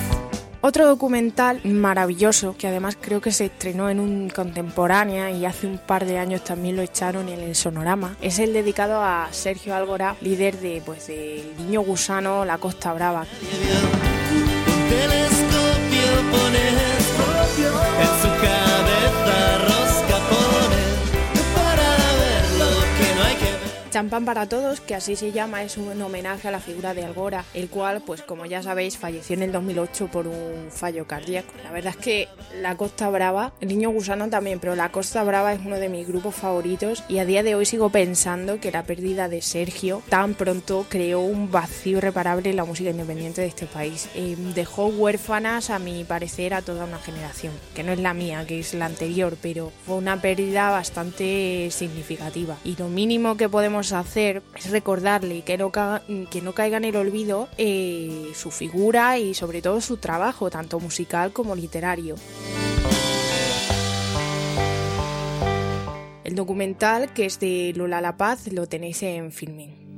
Otro 0.62 0.86
documental 0.86 1.60
maravilloso, 1.64 2.54
que 2.56 2.68
además 2.68 2.96
creo 3.00 3.20
que 3.20 3.32
se 3.32 3.46
estrenó 3.46 3.88
en 3.90 4.00
un 4.00 4.30
contemporánea 4.30 5.30
y 5.30 5.44
hace 5.46 5.66
un 5.66 5.78
par 5.78 6.04
de 6.06 6.18
años 6.18 6.44
también 6.44 6.76
lo 6.76 6.82
echaron 6.82 7.28
en 7.28 7.40
el 7.40 7.54
Sonorama, 7.54 8.16
es 8.20 8.38
el 8.38 8.52
dedicado 8.52 9.02
a 9.02 9.28
Sergio 9.32 9.74
Algora, 9.74 10.16
líder 10.20 10.58
de 10.58 10.82
pues 10.84 11.06
del 11.06 11.56
Niño 11.58 11.82
Gusano, 11.82 12.44
La 12.44 12.58
Costa 12.58 12.92
Brava. 12.92 13.26
En 16.22 18.12
su 18.20 18.28
cabeza 18.40 18.69
Champán 23.90 24.24
para 24.24 24.46
Todos, 24.46 24.80
que 24.80 24.94
así 24.94 25.16
se 25.16 25.32
llama, 25.32 25.64
es 25.64 25.76
un 25.76 26.00
homenaje 26.00 26.46
a 26.46 26.52
la 26.52 26.60
figura 26.60 26.94
de 26.94 27.04
Algora, 27.04 27.44
el 27.54 27.68
cual, 27.68 28.02
pues 28.06 28.22
como 28.22 28.46
ya 28.46 28.62
sabéis, 28.62 28.96
falleció 28.96 29.34
en 29.34 29.42
el 29.42 29.50
2008 29.50 30.06
por 30.12 30.28
un 30.28 30.70
fallo 30.70 31.08
cardíaco. 31.08 31.52
La 31.64 31.72
verdad 31.72 31.94
es 31.98 32.04
que 32.04 32.28
La 32.60 32.76
Costa 32.76 33.10
Brava, 33.10 33.52
el 33.60 33.66
niño 33.66 33.90
gusano 33.90 34.28
también, 34.28 34.60
pero 34.60 34.76
La 34.76 34.92
Costa 34.92 35.24
Brava 35.24 35.52
es 35.52 35.60
uno 35.64 35.76
de 35.76 35.88
mis 35.88 36.06
grupos 36.06 36.36
favoritos 36.36 37.02
y 37.08 37.18
a 37.18 37.24
día 37.24 37.42
de 37.42 37.56
hoy 37.56 37.66
sigo 37.66 37.90
pensando 37.90 38.60
que 38.60 38.70
la 38.70 38.84
pérdida 38.84 39.28
de 39.28 39.42
Sergio 39.42 40.02
tan 40.08 40.34
pronto 40.34 40.86
creó 40.88 41.20
un 41.20 41.50
vacío 41.50 41.98
irreparable 41.98 42.50
en 42.50 42.56
la 42.56 42.64
música 42.64 42.90
independiente 42.90 43.40
de 43.40 43.48
este 43.48 43.66
país. 43.66 44.08
Eh, 44.14 44.36
dejó 44.54 44.86
huérfanas, 44.86 45.68
a 45.70 45.80
mi 45.80 46.04
parecer, 46.04 46.54
a 46.54 46.62
toda 46.62 46.84
una 46.84 46.98
generación, 46.98 47.52
que 47.74 47.82
no 47.82 47.90
es 47.90 47.98
la 47.98 48.14
mía, 48.14 48.46
que 48.46 48.60
es 48.60 48.72
la 48.72 48.86
anterior, 48.86 49.36
pero 49.42 49.72
fue 49.84 49.96
una 49.96 50.22
pérdida 50.22 50.70
bastante 50.70 51.68
significativa. 51.72 52.56
Y 52.64 52.76
lo 52.76 52.88
mínimo 52.88 53.36
que 53.36 53.48
podemos 53.48 53.79
hacer 53.92 54.42
es 54.56 54.70
recordarle 54.70 55.42
que 55.42 55.58
no, 55.58 55.72
que 55.72 56.42
no 56.42 56.52
caiga 56.52 56.76
en 56.76 56.84
el 56.84 56.96
olvido 56.96 57.48
eh, 57.58 58.30
su 58.34 58.50
figura 58.50 59.18
y 59.18 59.34
sobre 59.34 59.62
todo 59.62 59.80
su 59.80 59.96
trabajo, 59.96 60.50
tanto 60.50 60.78
musical 60.80 61.32
como 61.32 61.54
literario. 61.54 62.16
El 66.24 66.36
documental, 66.36 67.12
que 67.12 67.26
es 67.26 67.40
de 67.40 67.72
Lola 67.74 68.00
La 68.00 68.16
Paz, 68.16 68.52
lo 68.52 68.68
tenéis 68.68 69.02
en 69.02 69.32
Filmin. 69.32 69.89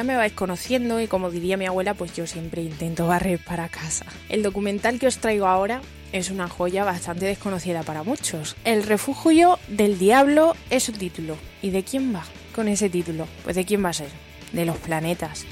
Ya 0.00 0.04
me 0.04 0.16
vais 0.16 0.32
conociendo 0.32 0.98
y 0.98 1.08
como 1.08 1.30
diría 1.30 1.58
mi 1.58 1.66
abuela, 1.66 1.92
pues 1.92 2.16
yo 2.16 2.26
siempre 2.26 2.62
intento 2.62 3.06
barrer 3.06 3.38
para 3.38 3.68
casa. 3.68 4.06
El 4.30 4.42
documental 4.42 4.98
que 4.98 5.06
os 5.06 5.18
traigo 5.18 5.46
ahora 5.46 5.82
es 6.10 6.30
una 6.30 6.48
joya 6.48 6.84
bastante 6.84 7.26
desconocida 7.26 7.82
para 7.82 8.02
muchos. 8.02 8.56
El 8.64 8.84
refugio 8.84 9.58
del 9.68 9.98
diablo 9.98 10.56
es 10.70 10.84
su 10.84 10.92
título. 10.92 11.36
¿Y 11.60 11.68
de 11.68 11.82
quién 11.82 12.14
va 12.14 12.24
con 12.54 12.66
ese 12.68 12.88
título? 12.88 13.28
Pues 13.44 13.56
de 13.56 13.66
quién 13.66 13.84
va 13.84 13.90
a 13.90 13.92
ser? 13.92 14.08
De 14.52 14.64
los 14.64 14.78
planetas. 14.78 15.44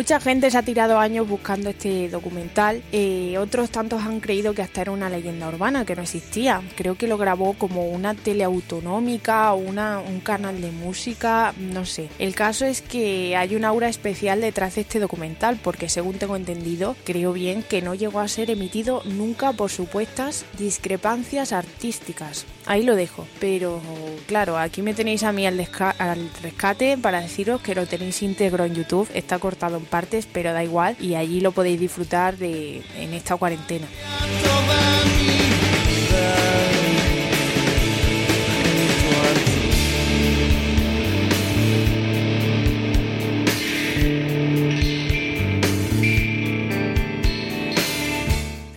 Mucha 0.00 0.18
gente 0.18 0.50
se 0.50 0.56
ha 0.56 0.62
tirado 0.62 0.98
años 0.98 1.28
buscando 1.28 1.68
este 1.68 2.08
documental, 2.08 2.82
eh, 2.90 3.36
otros 3.36 3.68
tantos 3.68 4.02
han 4.02 4.20
creído 4.20 4.54
que 4.54 4.62
hasta 4.62 4.80
era 4.80 4.92
una 4.92 5.10
leyenda 5.10 5.46
urbana, 5.46 5.84
que 5.84 5.94
no 5.94 6.00
existía. 6.00 6.62
Creo 6.74 6.94
que 6.94 7.06
lo 7.06 7.18
grabó 7.18 7.52
como 7.52 7.86
una 7.86 8.14
tele 8.14 8.42
autonómica 8.42 9.52
o 9.52 9.58
una, 9.58 9.98
un 9.98 10.20
canal 10.20 10.62
de 10.62 10.70
música, 10.70 11.52
no 11.58 11.84
sé. 11.84 12.08
El 12.18 12.34
caso 12.34 12.64
es 12.64 12.80
que 12.80 13.36
hay 13.36 13.54
una 13.54 13.68
aura 13.68 13.90
especial 13.90 14.40
detrás 14.40 14.76
de 14.76 14.80
este 14.80 15.00
documental, 15.00 15.60
porque 15.62 15.90
según 15.90 16.14
tengo 16.14 16.36
entendido, 16.36 16.96
creo 17.04 17.34
bien 17.34 17.62
que 17.62 17.82
no 17.82 17.94
llegó 17.94 18.20
a 18.20 18.28
ser 18.28 18.50
emitido 18.50 19.02
nunca 19.04 19.52
por 19.52 19.68
supuestas 19.68 20.46
discrepancias 20.56 21.52
artísticas. 21.52 22.46
Ahí 22.66 22.82
lo 22.82 22.94
dejo, 22.94 23.26
pero 23.40 23.80
claro, 24.26 24.58
aquí 24.58 24.82
me 24.82 24.94
tenéis 24.94 25.22
a 25.22 25.32
mí 25.32 25.46
al, 25.46 25.66
al 25.98 26.30
rescate 26.42 26.98
para 26.98 27.20
deciros 27.20 27.60
que 27.60 27.74
lo 27.74 27.86
tenéis 27.86 28.22
íntegro 28.22 28.64
en 28.64 28.74
YouTube, 28.74 29.08
está 29.14 29.38
cortado 29.38 29.78
en 29.78 29.84
partes, 29.84 30.28
pero 30.30 30.52
da 30.52 30.62
igual 30.62 30.96
y 31.00 31.14
allí 31.14 31.40
lo 31.40 31.52
podéis 31.52 31.80
disfrutar 31.80 32.36
de, 32.36 32.82
en 32.96 33.14
esta 33.14 33.36
cuarentena. 33.36 33.86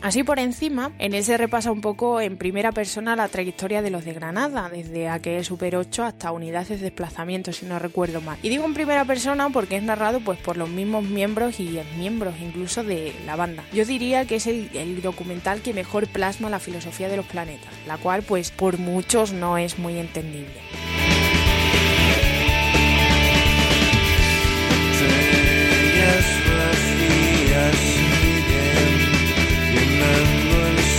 Así 0.03 0.21
por 0.25 0.37
encima, 0.37 0.91
en 0.99 1.13
él 1.13 1.23
se 1.23 1.37
repasa 1.37 1.71
un 1.71 1.79
poco 1.79 2.19
en 2.19 2.35
primera 2.35 2.73
persona 2.73 3.15
la 3.15 3.29
trayectoria 3.29 3.81
de 3.81 3.89
los 3.89 4.03
de 4.03 4.11
Granada, 4.11 4.67
desde 4.67 5.07
aquel 5.07 5.45
Super 5.45 5.77
8 5.77 6.03
hasta 6.03 6.33
unidades 6.33 6.67
de 6.67 6.77
desplazamiento, 6.77 7.53
si 7.53 7.65
no 7.65 7.79
recuerdo 7.79 8.19
mal. 8.19 8.37
Y 8.43 8.49
digo 8.49 8.65
en 8.65 8.73
primera 8.73 9.05
persona 9.05 9.49
porque 9.49 9.77
es 9.77 9.83
narrado 9.83 10.19
pues 10.19 10.37
por 10.39 10.57
los 10.57 10.67
mismos 10.67 11.05
miembros 11.05 11.57
y 11.61 11.79
miembros 11.97 12.35
incluso 12.41 12.83
de 12.83 13.15
la 13.25 13.37
banda. 13.37 13.63
Yo 13.71 13.85
diría 13.85 14.25
que 14.25 14.35
es 14.35 14.47
el, 14.47 14.69
el 14.73 15.01
documental 15.01 15.61
que 15.61 15.73
mejor 15.73 16.05
plasma 16.07 16.49
la 16.49 16.59
filosofía 16.59 17.07
de 17.07 17.15
los 17.15 17.25
planetas, 17.25 17.71
la 17.87 17.95
cual 17.95 18.23
pues 18.23 18.51
por 18.51 18.79
muchos 18.79 19.31
no 19.31 19.57
es 19.57 19.79
muy 19.79 19.97
entendible. 19.97 20.59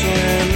American 0.05 0.54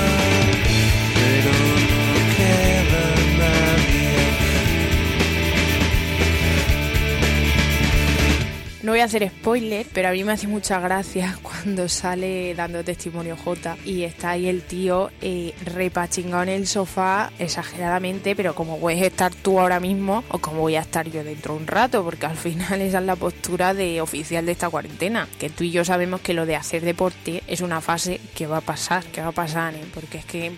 No 8.80 8.92
voy 8.92 9.00
a 9.00 9.04
hacer 9.04 9.28
spoiler, 9.28 9.86
pero 9.92 10.08
a 10.08 10.12
mí 10.12 10.22
me 10.22 10.32
hace 10.32 10.46
mucha 10.46 10.78
gracia 10.78 11.36
cuando 11.42 11.88
sale 11.88 12.54
dando 12.54 12.84
testimonio 12.84 13.36
J 13.36 13.76
y 13.84 14.04
está 14.04 14.30
ahí 14.30 14.46
el 14.46 14.62
tío 14.62 15.10
eh, 15.20 15.52
repachingado 15.64 16.44
en 16.44 16.48
el 16.50 16.66
sofá 16.68 17.32
exageradamente, 17.40 18.36
pero 18.36 18.54
como 18.54 18.78
puedes 18.78 19.02
estar 19.02 19.34
tú 19.34 19.58
ahora 19.58 19.80
mismo 19.80 20.22
o 20.28 20.38
como 20.38 20.60
voy 20.60 20.76
a 20.76 20.82
estar 20.82 21.10
yo 21.10 21.24
dentro 21.24 21.54
de 21.54 21.60
un 21.60 21.66
rato, 21.66 22.04
porque 22.04 22.26
al 22.26 22.36
final 22.36 22.80
esa 22.80 22.98
es 22.98 23.04
la 23.04 23.16
postura 23.16 23.74
de 23.74 24.00
oficial 24.00 24.46
de 24.46 24.52
esta 24.52 24.70
cuarentena, 24.70 25.28
que 25.40 25.50
tú 25.50 25.64
y 25.64 25.72
yo 25.72 25.84
sabemos 25.84 26.20
que 26.20 26.34
lo 26.34 26.46
de 26.46 26.54
hacer 26.54 26.82
deporte 26.82 27.42
es 27.48 27.62
una 27.62 27.80
fase 27.80 28.20
que 28.36 28.46
va 28.46 28.58
a 28.58 28.60
pasar, 28.60 29.04
que 29.06 29.20
va 29.20 29.28
a 29.28 29.32
pasar, 29.32 29.74
¿eh? 29.74 29.84
porque 29.92 30.18
es 30.18 30.24
que 30.24 30.50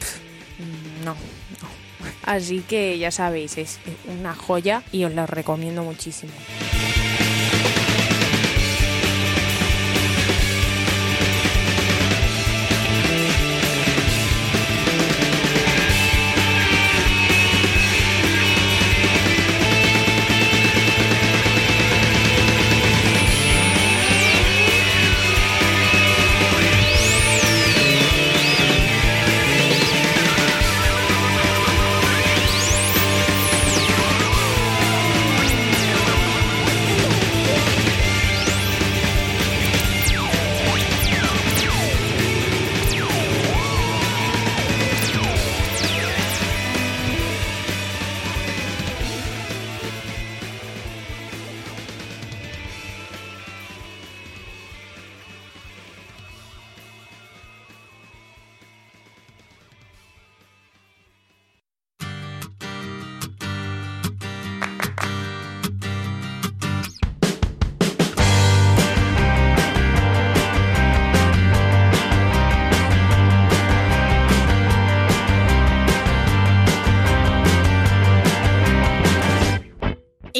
no, 1.04 1.14
no. 1.14 1.80
Así 2.24 2.60
que 2.60 2.98
ya 2.98 3.10
sabéis, 3.10 3.56
es 3.56 3.78
una 4.06 4.34
joya 4.34 4.82
y 4.92 5.04
os 5.04 5.14
lo 5.14 5.26
recomiendo 5.26 5.82
muchísimo. 5.82 6.32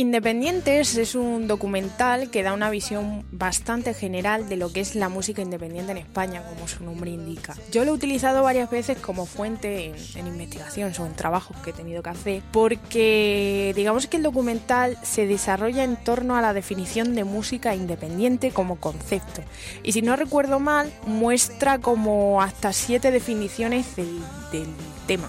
Independientes 0.01 0.97
es 0.97 1.15
un 1.15 1.47
documental 1.47 2.31
que 2.31 2.43
da 2.43 2.55
una 2.55 2.71
visión 2.71 3.27
bastante 3.33 3.93
general 3.93 4.49
de 4.49 4.57
lo 4.57 4.73
que 4.73 4.81
es 4.81 4.95
la 4.95 5.11
música 5.11 5.43
independiente 5.43 5.93
en 5.93 5.99
España, 5.99 6.43
como 6.43 6.67
su 6.69 6.83
nombre 6.83 7.11
indica. 7.11 7.55
Yo 7.71 7.85
lo 7.85 7.91
he 7.91 7.95
utilizado 7.97 8.43
varias 8.43 8.71
veces 8.71 8.97
como 8.97 9.27
fuente 9.27 9.89
en, 9.91 9.95
en 10.15 10.27
investigaciones 10.27 10.99
o 11.01 11.05
en 11.05 11.15
trabajos 11.15 11.55
que 11.59 11.69
he 11.69 11.73
tenido 11.75 12.03
que 12.03 12.09
hacer, 12.09 12.43
porque 12.51 13.75
digamos 13.77 14.07
que 14.07 14.17
el 14.17 14.23
documental 14.23 14.97
se 15.03 15.27
desarrolla 15.27 15.85
en 15.85 15.97
torno 15.97 16.35
a 16.35 16.41
la 16.41 16.55
definición 16.55 17.15
de 17.15 17.25
música 17.25 17.75
independiente 17.75 18.53
como 18.53 18.77
concepto. 18.77 19.43
Y 19.83 19.93
si 19.93 20.01
no 20.01 20.17
recuerdo 20.17 20.61
mal, 20.61 20.91
muestra 21.05 21.79
como 21.79 22.41
hasta 22.41 22.73
siete 22.73 23.11
definiciones 23.11 23.97
del, 23.97 24.19
del 24.51 24.69
tema. 25.07 25.29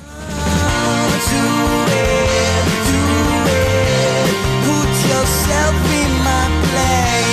Yourself 5.12 5.76
in 6.02 6.12
my 6.24 6.46
place. 6.64 7.31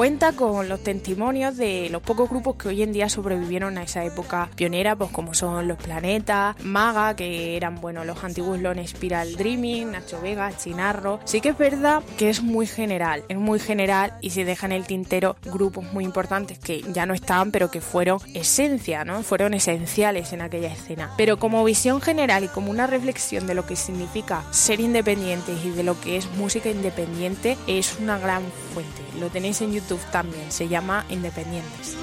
Cuenta 0.00 0.32
con 0.32 0.66
los 0.70 0.82
testimonios 0.82 1.58
de 1.58 1.90
los 1.90 2.00
pocos 2.00 2.30
grupos 2.30 2.56
que 2.56 2.68
hoy 2.68 2.82
en 2.82 2.90
día 2.90 3.10
sobrevivieron 3.10 3.76
a 3.76 3.82
esa 3.82 4.02
época 4.02 4.48
pionera, 4.56 4.96
pues 4.96 5.10
como 5.10 5.34
son 5.34 5.68
Los 5.68 5.76
Planetas, 5.76 6.56
Maga, 6.64 7.14
que 7.14 7.54
eran 7.54 7.82
bueno 7.82 8.02
los 8.06 8.24
antiguos 8.24 8.58
Lone 8.58 8.88
Spiral 8.88 9.36
Dreaming, 9.36 9.90
Nacho 9.90 10.18
Vega, 10.22 10.56
Chinarro. 10.56 11.20
Sí 11.26 11.42
que 11.42 11.50
es 11.50 11.58
verdad 11.58 12.02
que 12.16 12.30
es 12.30 12.42
muy 12.42 12.66
general, 12.66 13.24
es 13.28 13.36
muy 13.36 13.60
general 13.60 14.14
y 14.22 14.30
se 14.30 14.46
deja 14.46 14.64
en 14.64 14.72
el 14.72 14.86
tintero 14.86 15.36
grupos 15.44 15.84
muy 15.92 16.04
importantes 16.04 16.58
que 16.58 16.82
ya 16.94 17.04
no 17.04 17.12
estaban, 17.12 17.50
pero 17.50 17.70
que 17.70 17.82
fueron 17.82 18.20
esencia, 18.32 19.04
¿no? 19.04 19.22
Fueron 19.22 19.52
esenciales 19.52 20.32
en 20.32 20.40
aquella 20.40 20.72
escena. 20.72 21.12
Pero 21.18 21.38
como 21.38 21.62
visión 21.62 22.00
general 22.00 22.44
y 22.44 22.48
como 22.48 22.70
una 22.70 22.86
reflexión 22.86 23.46
de 23.46 23.54
lo 23.54 23.66
que 23.66 23.76
significa 23.76 24.44
ser 24.50 24.80
independientes 24.80 25.62
y 25.62 25.68
de 25.68 25.82
lo 25.82 26.00
que 26.00 26.16
es 26.16 26.26
música 26.38 26.70
independiente, 26.70 27.58
es 27.66 27.98
una 28.00 28.18
gran 28.18 28.44
fuente. 28.72 29.02
Lo 29.20 29.28
tenéis 29.28 29.60
en 29.60 29.74
YouTube 29.74 29.89
también, 30.10 30.50
se 30.52 30.68
llama 30.68 31.04
Independientes. 31.08 31.96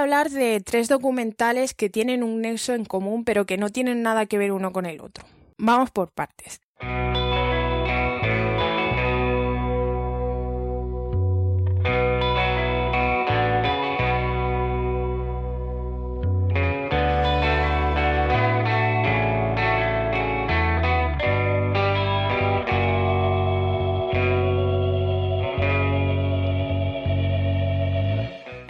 Hablar 0.00 0.30
de 0.30 0.60
tres 0.60 0.88
documentales 0.88 1.74
que 1.74 1.90
tienen 1.90 2.22
un 2.22 2.40
nexo 2.40 2.74
en 2.74 2.84
común 2.84 3.24
pero 3.24 3.46
que 3.46 3.56
no 3.56 3.70
tienen 3.70 4.02
nada 4.02 4.26
que 4.26 4.38
ver 4.38 4.52
uno 4.52 4.72
con 4.72 4.86
el 4.86 5.00
otro. 5.00 5.24
Vamos 5.58 5.90
por 5.90 6.10
partes. 6.10 6.60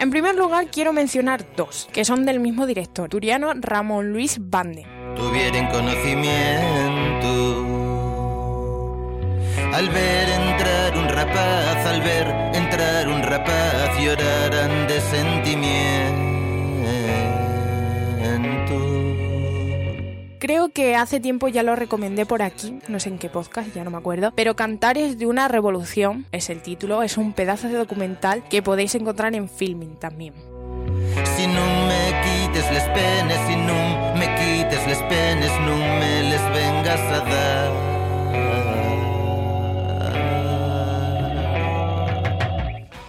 En 0.01 0.09
primer 0.09 0.35
lugar, 0.35 0.69
quiero 0.73 0.95
mencionar 0.95 1.45
dos, 1.57 1.87
que 1.93 2.07
son 2.07 2.25
del 2.25 2.41
mismo 2.41 2.67
director, 2.67 3.11
turiano 3.11 3.53
Ramón 3.55 4.15
Luis 4.15 4.39
Bande. 4.41 4.87
tuvieran 5.15 5.71
conocimiento. 5.71 7.67
Al 9.75 9.91
ver 9.91 10.29
entrar 10.31 10.97
un 10.97 11.07
rapaz, 11.07 11.85
al 11.85 12.01
ver 12.01 12.29
entrar 12.55 13.09
un 13.09 13.23
rapaz, 13.23 14.01
lloraran 14.03 14.89
de 14.89 15.01
sentimiento. 15.03 16.20
Creo 20.51 20.71
que 20.71 20.97
hace 20.97 21.21
tiempo 21.21 21.47
ya 21.47 21.63
lo 21.63 21.77
recomendé 21.77 22.27
por 22.27 22.43
aquí, 22.43 22.81
no 22.89 22.99
sé 22.99 23.09
en 23.09 23.19
qué 23.19 23.29
podcast, 23.29 23.73
ya 23.73 23.85
no 23.85 23.93
me 23.93 23.99
acuerdo, 23.99 24.33
pero 24.35 24.57
Cantares 24.57 25.17
de 25.17 25.27
una 25.27 25.47
revolución 25.47 26.27
es 26.33 26.51
el 26.51 26.61
título, 26.61 27.05
es 27.05 27.19
un 27.19 27.35
pedazo 27.35 27.69
de 27.69 27.75
documental 27.75 28.43
que 28.51 28.61
podéis 28.61 28.97
encontrar 28.97 29.33
en 29.37 29.49
Filming 29.49 29.95
también. 29.95 30.35
Si 31.37 31.47
no 31.47 31.65
me 31.87 32.13
quites 32.25 32.69
les 32.73 32.83
penes, 32.83 33.39
si 33.47 33.55
no 33.55 34.17
me 34.17 34.27
quites 34.27 34.89
les 34.89 34.99
penes, 35.05 35.53
no 35.61 35.77
me 35.77 36.23
les 36.25 36.43
vengas 36.53 37.01
a 37.01 37.21
dar. 37.21 37.90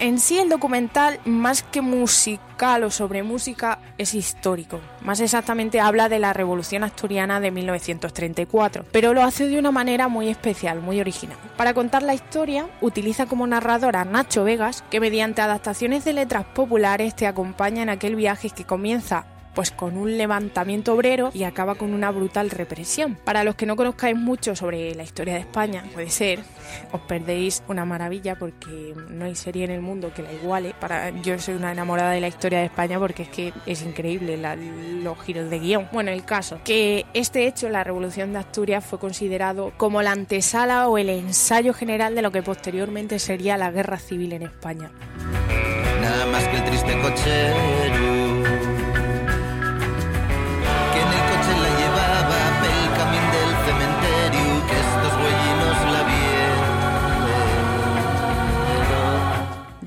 En 0.02 0.18
sí 0.18 0.40
el 0.40 0.50
documental, 0.50 1.20
más 1.26 1.62
que 1.62 1.82
musical 1.82 2.84
o 2.84 2.90
sobre 2.90 3.22
música, 3.22 3.78
es 4.00 4.16
histórico. 4.16 4.82
Más 5.04 5.20
exactamente 5.20 5.80
habla 5.80 6.10
de 6.10 6.18
la 6.18 6.34
Revolución 6.34 6.84
Asturiana 6.84 7.40
de 7.40 7.52
1934, 7.52 8.84
pero 8.92 9.14
lo 9.14 9.22
hace 9.22 9.48
de 9.48 9.60
una 9.60 9.70
manera 9.70 10.08
muy 10.08 10.28
especial, 10.28 10.82
muy 10.82 11.00
original. 11.00 11.38
Para 11.56 11.76
contar 11.76 12.02
la 12.02 12.16
historia, 12.16 12.68
utiliza 12.82 13.28
como 13.28 13.46
narrador 13.46 13.96
a 13.96 14.04
Nacho 14.04 14.44
Vegas, 14.44 14.84
que 14.90 15.00
mediante 15.00 15.44
adaptaciones 15.44 16.04
de 16.04 16.14
letras 16.14 16.46
populares 16.46 17.16
te 17.16 17.28
acompaña 17.28 17.84
en 17.84 17.90
aquel 17.90 18.16
viaje 18.16 18.50
que 18.50 18.66
comienza 18.66 19.28
pues 19.54 19.72
con 19.72 19.98
un 19.98 20.18
levantamiento 20.18 20.94
obrero 20.94 21.32
y 21.34 21.44
acaba 21.44 21.76
con 21.76 21.94
una 21.94 22.12
brutal 22.12 22.50
represión. 22.50 23.16
Para 23.24 23.44
los 23.44 23.56
que 23.56 23.66
no 23.66 23.76
conozcáis 23.76 24.16
mucho 24.16 24.56
sobre 24.56 24.96
la 24.96 25.04
historia 25.04 25.34
de 25.34 25.42
España, 25.42 25.84
puede 25.94 26.10
ser, 26.10 26.40
os 26.92 27.02
perdéis 27.02 27.64
una 27.68 27.86
maravilla 27.86 28.36
porque 28.36 28.94
no 29.10 29.26
hay 29.26 29.36
serie 29.36 29.66
en 29.66 29.72
el 29.72 29.82
mundo 29.82 30.14
que 30.14 30.22
la 30.24 30.32
iguale. 30.34 30.74
Para 30.80 31.10
yo 31.22 31.38
soy 31.40 31.56
una 31.56 31.72
enamorada 31.72 32.12
de 32.12 32.22
la 32.22 32.28
historia 32.28 32.60
de 32.60 32.66
España 32.66 32.98
porque 33.00 33.24
es 33.24 33.30
que 33.30 33.54
es 33.66 33.82
increíble 33.82 34.38
la- 34.38 34.56
los 34.56 35.20
giros 35.22 35.50
de 35.50 35.60
guion. 35.60 35.90
Bueno, 35.92 36.12
el 36.12 36.24
caso 36.24 36.60
que 36.64 37.06
este 37.14 37.48
hecho, 37.48 37.70
la 37.70 37.84
Revolución 37.84 38.34
de 38.34 38.40
Asturias, 38.40 38.86
fue 38.86 39.00
considerado 39.00 39.74
como 39.78 40.02
la 40.02 40.12
antesala 40.12 40.88
o 40.88 40.98
el 40.98 41.10
ensayo 41.10 41.74
general 41.74 42.16
de 42.16 42.22
lo 42.22 42.32
que 42.32 42.42
posteriormente 42.42 43.20
sería 43.20 43.58
la 43.58 43.72
Guerra 43.72 43.98
Civil 43.98 44.34
en 44.34 44.44
España. 44.44 44.92
Nada 46.02 46.26
más 46.28 46.48
que 46.48 46.58
el 46.58 46.64
triste 46.66 46.98
cochero 47.02 48.21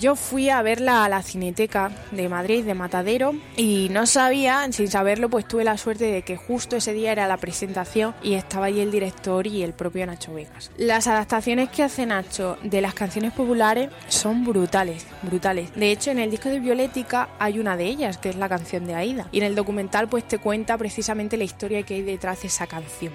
Yo 0.05 0.17
fui 0.17 0.51
a 0.51 0.61
verla 0.61 1.07
a 1.07 1.09
la 1.09 1.23
Cineteca 1.23 1.91
de 2.11 2.29
Madrid, 2.29 2.63
de 2.63 2.75
Matadero, 2.75 3.33
y 3.57 3.89
no 3.91 4.05
sabía, 4.05 4.71
sin 4.71 4.91
saberlo, 4.91 5.31
pues 5.31 5.49
tuve 5.49 5.65
la 5.65 5.79
suerte 5.79 6.05
de 6.05 6.21
que 6.21 6.37
justo 6.37 6.77
ese 6.77 6.93
día 6.93 7.11
era 7.11 7.27
la 7.27 7.39
presentación 7.39 8.15
y 8.23 8.35
estaba 8.35 8.67
allí 8.67 8.81
el 8.81 8.91
director 8.91 9.47
y 9.47 9.63
el 9.63 9.73
propio 9.73 10.05
Nacho 10.05 10.35
Vegas. 10.35 10.71
Las 10.77 11.07
adaptaciones 11.07 11.71
que 11.71 11.85
hace 11.85 12.05
Nacho 12.05 12.59
de 12.63 12.83
las 12.83 12.93
canciones 12.93 13.33
populares 13.33 13.89
son 14.09 14.45
brutales, 14.45 15.07
brutales. 15.23 15.75
De 15.75 15.91
hecho, 15.91 16.11
en 16.11 16.19
el 16.19 16.31
disco 16.31 16.51
de 16.51 16.61
Violética 16.61 17.31
hay 17.39 17.59
una 17.59 17.75
de 17.79 17.87
ellas, 17.87 18.19
que 18.19 18.29
es 18.29 18.37
la 18.37 18.51
canción 18.51 18.87
de 18.87 18.97
Aida, 18.97 19.27
y 19.33 19.39
en 19.39 19.45
el 19.45 19.55
documental 19.55 20.11
pues 20.11 20.29
te 20.29 20.37
cuenta 20.37 20.77
precisamente 20.77 21.39
la 21.39 21.45
historia 21.45 21.83
que 21.83 21.95
hay 21.95 22.03
detrás 22.03 22.43
de 22.43 22.49
esa 22.49 22.67
canción. 22.67 23.15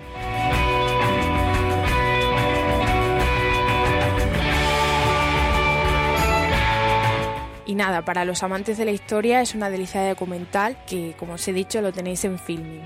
Y 7.69 7.75
nada, 7.75 8.01
para 8.01 8.25
los 8.25 8.41
amantes 8.41 8.79
de 8.79 8.85
la 8.85 8.89
historia 8.89 9.41
es 9.41 9.53
una 9.53 9.69
delicia 9.69 10.01
de 10.01 10.09
documental 10.09 10.75
que, 10.87 11.13
como 11.19 11.33
os 11.33 11.47
he 11.47 11.53
dicho, 11.53 11.81
lo 11.81 11.93
tenéis 11.93 12.25
en 12.25 12.39
filming. 12.39 12.81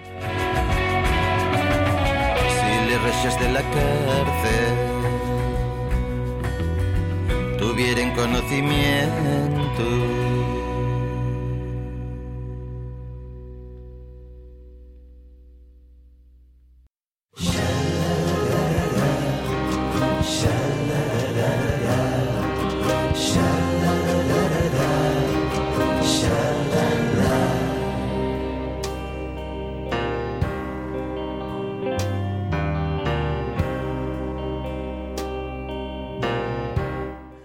Si 2.50 2.90
de 3.40 3.52
la 3.54 3.62
cárcel 3.62 4.76
tuvieran 7.58 8.14
conocimiento. 8.14 10.24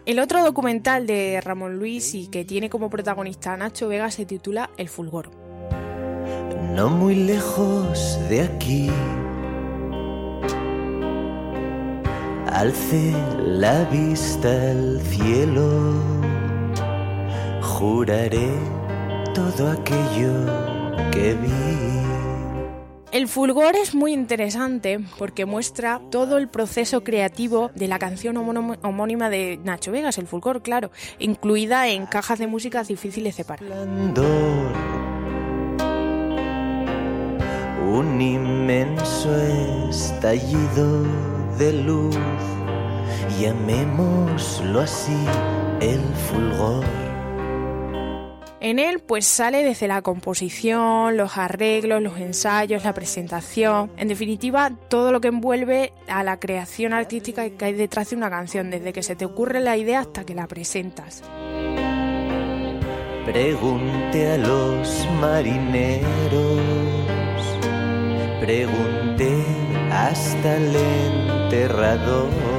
El 0.09 0.21
otro 0.21 0.43
documental 0.43 1.07
de 1.07 1.39
Ramón 1.43 1.77
Luis 1.77 2.15
y 2.15 2.29
que 2.29 2.43
tiene 2.43 2.71
como 2.71 2.89
protagonista 2.89 3.53
a 3.53 3.59
Nacho 3.59 3.89
Vega 3.89 4.11
se 4.11 4.25
titula 4.25 4.71
El 4.79 4.89
Fulgor. 4.89 5.31
No 6.75 6.89
muy 6.89 7.15
lejos 7.15 8.19
de 8.31 8.41
aquí. 8.41 8.89
Alce 12.51 13.13
la 13.45 13.85
vista 13.91 14.49
al 14.49 14.99
cielo. 15.03 15.93
Juraré 17.61 18.49
todo 19.35 19.73
aquello 19.73 20.33
que 21.13 21.35
vi. 21.35 21.98
El 23.19 23.27
Fulgor 23.27 23.75
es 23.75 23.97
muy 23.97 24.13
interesante 24.13 25.01
porque 25.19 25.45
muestra 25.45 26.01
todo 26.09 26.39
el 26.39 26.47
proceso 26.47 27.03
creativo 27.03 27.73
de 27.75 27.89
la 27.89 27.99
canción 27.99 28.37
homónima 28.37 29.29
de 29.29 29.59
Nacho 29.65 29.91
Vegas, 29.91 30.19
El 30.19 30.29
Fulgor, 30.29 30.63
claro, 30.63 30.93
incluida 31.19 31.89
en 31.89 32.07
cajas 32.07 32.39
de 32.39 32.47
música 32.47 32.85
difíciles 32.85 33.37
de 33.37 33.45
parar. 33.45 33.65
Esplendor. 33.65 34.73
Un 37.93 38.21
inmenso 38.21 39.37
estallido 39.91 41.03
de 41.59 41.73
luz. 41.73 42.17
Llamémoslo 43.41 44.79
así, 44.79 45.17
el 45.81 46.05
fulgor. 46.29 47.08
En 48.61 48.81
él 48.81 48.99
pues 48.99 49.25
sale 49.25 49.63
desde 49.63 49.87
la 49.87 50.03
composición, 50.03 51.17
los 51.17 51.37
arreglos, 51.39 52.03
los 52.03 52.19
ensayos, 52.19 52.83
la 52.83 52.93
presentación, 52.93 53.93
en 53.97 54.09
definitiva 54.09 54.73
todo 54.89 55.13
lo 55.13 55.21
que 55.21 55.29
envuelve 55.29 55.93
a 56.09 56.25
la 56.25 56.41
creación 56.41 56.93
artística 56.93 57.49
que 57.51 57.65
hay 57.65 57.75
detrás 57.75 58.11
de 58.11 58.17
una 58.17 58.31
canción, 58.31 58.71
desde 58.71 58.93
que 58.93 59.05
se 59.05 59.15
te 59.15 59.25
ocurre 59.25 59.61
la 59.61 59.77
idea 59.77 60.01
hasta 60.01 60.25
que 60.25 60.35
la 60.35 60.49
presentas. 60.49 61.23
Pregunté 63.25 64.33
a 64.33 64.39
los 64.39 65.07
marineros, 65.21 66.61
pregunté 68.41 69.45
hasta 69.93 70.57
el 70.57 70.75
enterrador. 70.75 72.58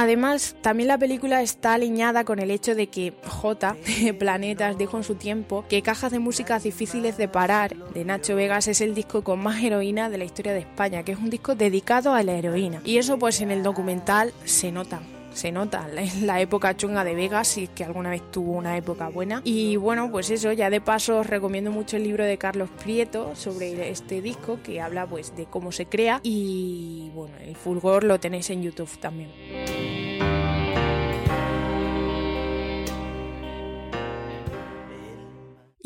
Además, 0.00 0.54
también 0.60 0.86
la 0.86 0.96
película 0.96 1.42
está 1.42 1.74
alineada 1.74 2.22
con 2.22 2.38
el 2.38 2.52
hecho 2.52 2.76
de 2.76 2.86
que 2.86 3.14
J, 3.26 3.76
Planetas, 4.20 4.78
dijo 4.78 4.96
en 4.96 5.02
su 5.02 5.16
tiempo 5.16 5.64
que 5.68 5.82
Cajas 5.82 6.12
de 6.12 6.20
Músicas 6.20 6.62
Difíciles 6.62 7.16
de 7.16 7.26
Parar, 7.26 7.74
de 7.74 8.04
Nacho 8.04 8.36
Vegas, 8.36 8.68
es 8.68 8.80
el 8.80 8.94
disco 8.94 9.24
con 9.24 9.40
más 9.40 9.60
heroína 9.60 10.08
de 10.08 10.18
la 10.18 10.24
historia 10.24 10.52
de 10.52 10.60
España, 10.60 11.02
que 11.02 11.10
es 11.10 11.18
un 11.18 11.30
disco 11.30 11.56
dedicado 11.56 12.14
a 12.14 12.22
la 12.22 12.34
heroína. 12.34 12.80
Y 12.84 12.98
eso 12.98 13.18
pues 13.18 13.40
en 13.40 13.50
el 13.50 13.64
documental 13.64 14.32
se 14.44 14.70
nota. 14.70 15.00
Se 15.32 15.50
nota 15.50 15.88
en 15.96 16.26
la 16.26 16.40
época 16.40 16.76
chunga 16.76 17.02
de 17.02 17.14
Vegas, 17.14 17.48
si 17.48 17.64
es 17.64 17.70
que 17.70 17.84
alguna 17.84 18.10
vez 18.10 18.22
tuvo 18.30 18.52
una 18.52 18.76
época 18.76 19.08
buena. 19.08 19.40
Y 19.44 19.76
bueno, 19.76 20.12
pues 20.12 20.30
eso, 20.30 20.52
ya 20.52 20.70
de 20.70 20.80
paso 20.80 21.18
os 21.18 21.26
recomiendo 21.26 21.72
mucho 21.72 21.96
el 21.96 22.04
libro 22.04 22.24
de 22.24 22.38
Carlos 22.38 22.70
Prieto 22.82 23.34
sobre 23.34 23.90
este 23.90 24.20
disco, 24.20 24.60
que 24.62 24.80
habla 24.80 25.06
pues 25.06 25.36
de 25.36 25.46
cómo 25.46 25.72
se 25.72 25.86
crea. 25.86 26.20
Y 26.22 27.10
bueno, 27.14 27.34
el 27.40 27.56
fulgor 27.56 28.04
lo 28.04 28.18
tenéis 28.20 28.50
en 28.50 28.62
YouTube 28.62 28.90
también. 28.98 29.30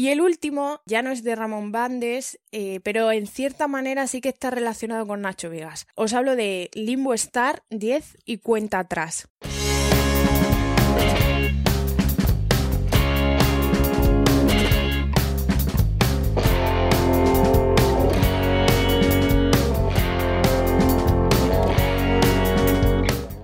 Y 0.02 0.08
el 0.08 0.20
último 0.20 0.80
ya 0.84 1.00
no 1.00 1.12
es 1.12 1.22
de 1.22 1.36
Ramón 1.36 1.70
Bandes, 1.70 2.40
eh, 2.50 2.80
pero 2.82 3.12
en 3.12 3.28
cierta 3.28 3.68
manera 3.68 4.08
sí 4.08 4.20
que 4.20 4.30
está 4.30 4.50
relacionado 4.50 5.06
con 5.06 5.20
Nacho 5.20 5.48
Vegas. 5.48 5.86
Os 5.94 6.12
hablo 6.12 6.34
de 6.34 6.72
Limbo 6.74 7.14
Star 7.14 7.62
10 7.70 8.18
y 8.24 8.38
Cuenta 8.38 8.80
Atrás. 8.80 9.28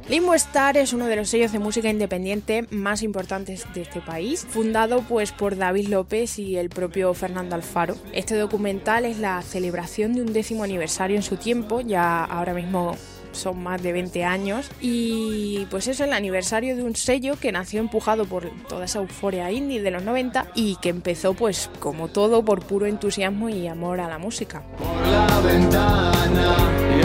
Limbo 0.09 0.33
Star 0.35 0.79
es 0.79 0.95
uno 0.95 1.05
de 1.05 1.17
los 1.17 1.29
sellos 1.29 1.53
de 1.53 1.59
música 1.59 1.91
independiente 1.91 2.65
más 2.71 3.03
importantes 3.03 3.67
de 3.75 3.83
este 3.83 4.01
país, 4.01 4.47
fundado 4.49 5.03
pues 5.03 5.33
por 5.33 5.59
David 5.59 5.89
López 5.89 6.39
y 6.39 6.57
el 6.57 6.71
propio 6.71 7.13
Fernando 7.13 7.55
Alfaro. 7.55 7.95
Este 8.15 8.35
documental 8.35 9.05
es 9.05 9.19
la 9.19 9.43
celebración 9.43 10.15
de 10.15 10.23
un 10.23 10.33
décimo 10.33 10.65
aniversario 10.65 11.17
en 11.17 11.23
su 11.23 11.37
tiempo, 11.37 11.83
ya 11.83 12.25
ahora 12.25 12.55
mismo 12.55 12.97
son 13.33 13.63
más 13.63 13.83
de 13.83 13.93
20 13.93 14.25
años 14.25 14.71
y 14.81 15.67
pues 15.71 15.87
es 15.89 16.01
el 16.01 16.15
aniversario 16.15 16.75
de 16.75 16.85
un 16.85 16.97
sello 16.97 17.37
que 17.39 17.53
nació 17.53 17.81
empujado 17.81 18.25
por 18.25 18.51
toda 18.67 18.87
esa 18.87 19.01
euforia 19.01 19.53
indie 19.53 19.83
de 19.83 19.91
los 19.91 20.03
90 20.05 20.47
y 20.55 20.77
que 20.77 20.89
empezó 20.89 21.35
pues 21.35 21.69
como 21.81 22.09
todo 22.09 22.43
por 22.43 22.65
puro 22.65 22.87
entusiasmo 22.87 23.51
y 23.51 23.67
amor 23.67 24.01
a 24.01 24.09
la 24.09 24.17
música. 24.17 24.63
Por 24.79 25.07
la 25.07 25.41
ventana 25.41 26.57
y 26.97 27.01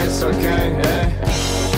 eh. 0.46 1.73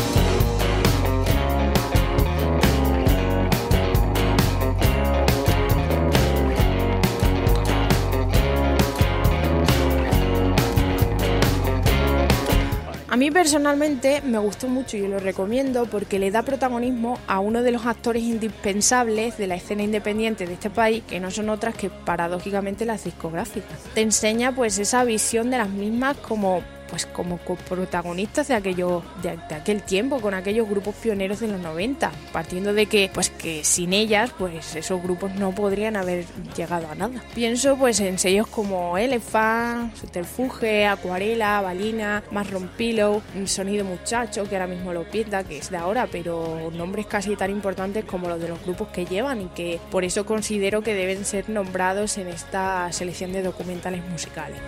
Mí 13.26 13.32
personalmente 13.32 14.22
me 14.24 14.38
gustó 14.38 14.68
mucho 14.68 14.96
y 14.96 15.08
lo 15.08 15.18
recomiendo 15.18 15.86
porque 15.86 16.20
le 16.20 16.30
da 16.30 16.42
protagonismo 16.42 17.18
a 17.26 17.40
uno 17.40 17.64
de 17.64 17.72
los 17.72 17.84
actores 17.84 18.22
indispensables 18.22 19.36
de 19.36 19.48
la 19.48 19.56
escena 19.56 19.82
independiente 19.82 20.46
de 20.46 20.52
este 20.52 20.70
país, 20.70 21.02
que 21.08 21.18
no 21.18 21.32
son 21.32 21.48
otras 21.48 21.74
que 21.74 21.90
paradójicamente 21.90 22.86
las 22.86 23.02
discográficas. 23.02 23.80
Te 23.94 24.02
enseña 24.02 24.54
pues 24.54 24.78
esa 24.78 25.02
visión 25.02 25.50
de 25.50 25.58
las 25.58 25.70
mismas 25.70 26.16
como 26.18 26.62
pues 26.88 27.06
como 27.06 27.38
protagonistas 27.38 28.48
de 28.48 28.54
aquello 28.54 29.02
de, 29.22 29.30
aquel 29.54 29.82
tiempo 29.82 30.20
con 30.20 30.34
aquellos 30.34 30.68
grupos 30.68 30.94
pioneros 30.96 31.40
de 31.40 31.48
los 31.48 31.60
90 31.60 32.10
partiendo 32.32 32.72
de 32.72 32.86
que 32.86 33.10
pues 33.12 33.30
que 33.30 33.64
sin 33.64 33.92
ellas 33.92 34.30
pues 34.36 34.76
esos 34.76 35.02
grupos 35.02 35.34
no 35.34 35.52
podrían 35.52 35.96
haber 35.96 36.24
llegado 36.56 36.88
a 36.88 36.94
nada. 36.94 37.22
Pienso 37.34 37.76
pues 37.76 38.00
en 38.00 38.18
sellos 38.18 38.46
como 38.46 38.98
Elephant 38.98 39.94
Subterfuge 39.96 40.86
Acuarela 40.86 41.60
Balina 41.60 42.22
Marron 42.30 42.68
Pillow 42.76 43.22
Sonido 43.46 43.84
Muchacho 43.84 44.48
que 44.48 44.56
ahora 44.56 44.66
mismo 44.66 44.92
lo 44.92 45.04
pinta 45.04 45.44
que 45.44 45.58
es 45.58 45.70
de 45.70 45.76
ahora 45.76 46.08
pero 46.10 46.70
nombres 46.72 47.06
casi 47.06 47.36
tan 47.36 47.50
importantes 47.50 48.04
como 48.04 48.28
los 48.28 48.40
de 48.40 48.48
los 48.48 48.62
grupos 48.62 48.88
que 48.88 49.06
llevan 49.06 49.42
y 49.42 49.46
que 49.46 49.80
por 49.90 50.04
eso 50.04 50.26
considero 50.26 50.82
que 50.82 50.94
deben 50.94 51.24
ser 51.24 51.48
nombrados 51.48 52.18
en 52.18 52.28
esta 52.28 52.90
selección 52.92 53.32
de 53.32 53.42
documentales 53.42 54.04
musicales 54.08 54.58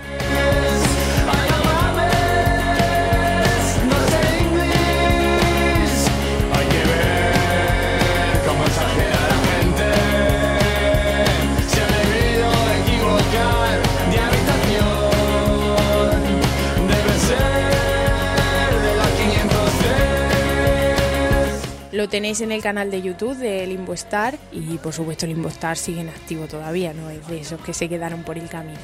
Lo 21.98 22.08
tenéis 22.08 22.40
en 22.42 22.52
el 22.52 22.62
canal 22.62 22.92
de 22.92 23.02
YouTube 23.02 23.36
de 23.38 23.66
Limbo 23.66 23.92
Star 23.92 24.38
y 24.52 24.78
por 24.78 24.92
supuesto 24.92 25.26
Limbo 25.26 25.48
Star 25.48 25.76
sigue 25.76 26.00
en 26.00 26.08
activo 26.10 26.46
todavía, 26.46 26.92
no 26.92 27.10
es 27.10 27.26
de 27.26 27.40
esos 27.40 27.60
que 27.60 27.74
se 27.74 27.88
quedaron 27.88 28.22
por 28.22 28.38
el 28.38 28.48
camino. 28.48 28.78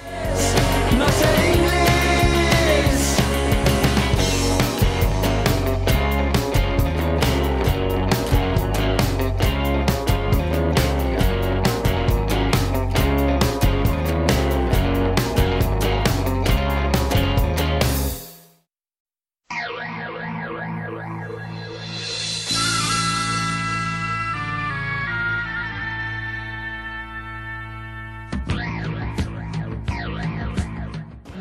No 0.99 1.07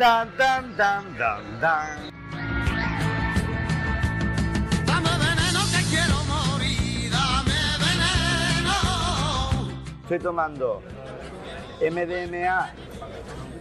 Dan, 0.03 0.27
dan, 0.37 0.75
dan, 0.75 1.03
dan, 1.17 1.43
dan. 1.61 2.11
Dame 4.85 5.13
veneno 5.17 5.59
que 5.71 5.81
quiero 5.89 6.17
morir, 6.27 7.09
dame 7.09 7.59
veneno. 7.79 8.75
Estoy 10.01 10.19
tomando 10.19 10.81
MDMA 11.79 12.73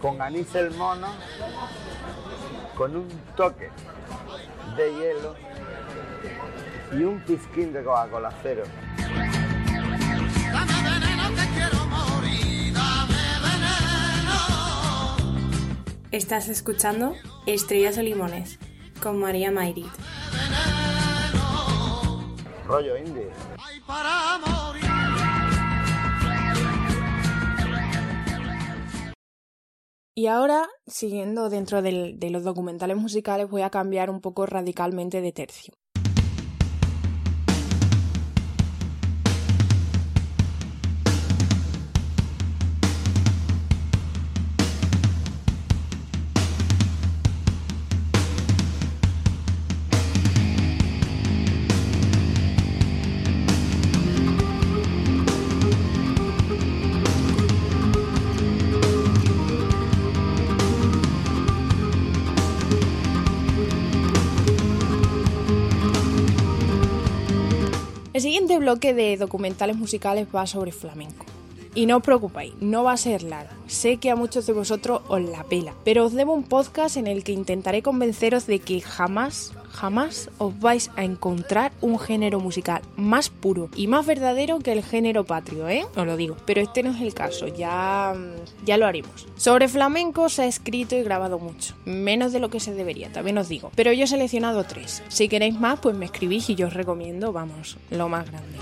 con 0.01 0.21
anís 0.21 0.53
el 0.55 0.71
mono, 0.71 1.07
con 2.75 2.93
un 2.97 3.07
toque 3.37 3.69
de 4.75 4.93
hielo 4.95 5.35
y 6.91 7.03
un 7.05 7.21
pizquín 7.21 7.71
de 7.71 7.85
Coca-Cola 7.85 8.33
cero. 8.43 8.63
Estás 16.13 16.47
escuchando 16.47 17.15
Estrellas 17.47 17.97
o 17.97 18.01
Limones 18.03 18.59
con 19.01 19.17
María 19.19 19.51
Mayrit. 19.51 19.91
Rollo 22.67 22.95
indie. 22.97 23.29
Y 30.15 30.27
ahora, 30.27 30.67
siguiendo 30.85 31.49
dentro 31.49 31.81
del- 31.81 32.19
de 32.19 32.29
los 32.29 32.43
documentales 32.43 32.97
musicales, 32.97 33.49
voy 33.49 33.63
a 33.63 33.71
cambiar 33.71 34.09
un 34.09 34.21
poco 34.21 34.45
radicalmente 34.45 35.21
de 35.21 35.31
tercio. 35.31 35.73
El 68.13 68.21
siguiente 68.21 68.59
bloque 68.59 68.93
de 68.93 69.17
documentales 69.17 69.75
musicales 69.75 70.27
va 70.33 70.45
sobre 70.45 70.71
flamenco. 70.71 71.25
Y 71.73 71.87
no 71.87 71.97
os 71.97 72.03
preocupéis, 72.03 72.53
no 72.61 72.83
va 72.83 72.91
a 72.91 72.97
ser 72.97 73.23
largo. 73.23 73.51
Sé 73.65 73.97
que 73.97 74.11
a 74.11 74.15
muchos 74.15 74.45
de 74.45 74.53
vosotros 74.53 75.01
os 75.07 75.19
la 75.19 75.43
pela, 75.45 75.73
pero 75.83 76.05
os 76.05 76.13
debo 76.13 76.31
un 76.33 76.43
podcast 76.43 76.97
en 76.97 77.07
el 77.07 77.23
que 77.23 77.31
intentaré 77.31 77.81
convenceros 77.81 78.45
de 78.45 78.59
que 78.59 78.81
jamás, 78.81 79.53
jamás 79.73 80.29
os 80.37 80.57
vais 80.59 80.91
a 80.95 81.03
encontrar 81.03 81.71
un 81.81 81.99
género 81.99 82.39
musical 82.39 82.81
más 82.95 83.29
puro 83.29 83.69
y 83.75 83.87
más 83.87 84.05
verdadero 84.05 84.59
que 84.59 84.71
el 84.71 84.83
género 84.83 85.23
patrio, 85.25 85.67
¿eh? 85.67 85.85
Os 85.95 86.05
lo 86.05 86.15
digo. 86.15 86.37
Pero 86.45 86.61
este 86.61 86.83
no 86.83 86.91
es 86.91 87.01
el 87.01 87.13
caso, 87.13 87.47
ya, 87.47 88.13
ya 88.65 88.77
lo 88.77 88.85
haremos. 88.85 89.27
Sobre 89.35 89.67
flamenco 89.67 90.29
se 90.29 90.43
ha 90.43 90.45
escrito 90.45 90.95
y 90.95 91.03
grabado 91.03 91.39
mucho, 91.39 91.75
menos 91.85 92.31
de 92.31 92.39
lo 92.39 92.49
que 92.49 92.59
se 92.59 92.73
debería, 92.73 93.11
también 93.11 93.37
os 93.37 93.49
digo. 93.49 93.71
Pero 93.75 93.91
yo 93.91 94.05
he 94.05 94.07
seleccionado 94.07 94.63
tres. 94.63 95.03
Si 95.09 95.27
queréis 95.27 95.59
más, 95.59 95.79
pues 95.79 95.95
me 95.95 96.05
escribís 96.05 96.49
y 96.49 96.55
yo 96.55 96.67
os 96.67 96.73
recomiendo, 96.73 97.33
vamos, 97.33 97.77
lo 97.89 98.07
más 98.09 98.25
grande. 98.29 98.59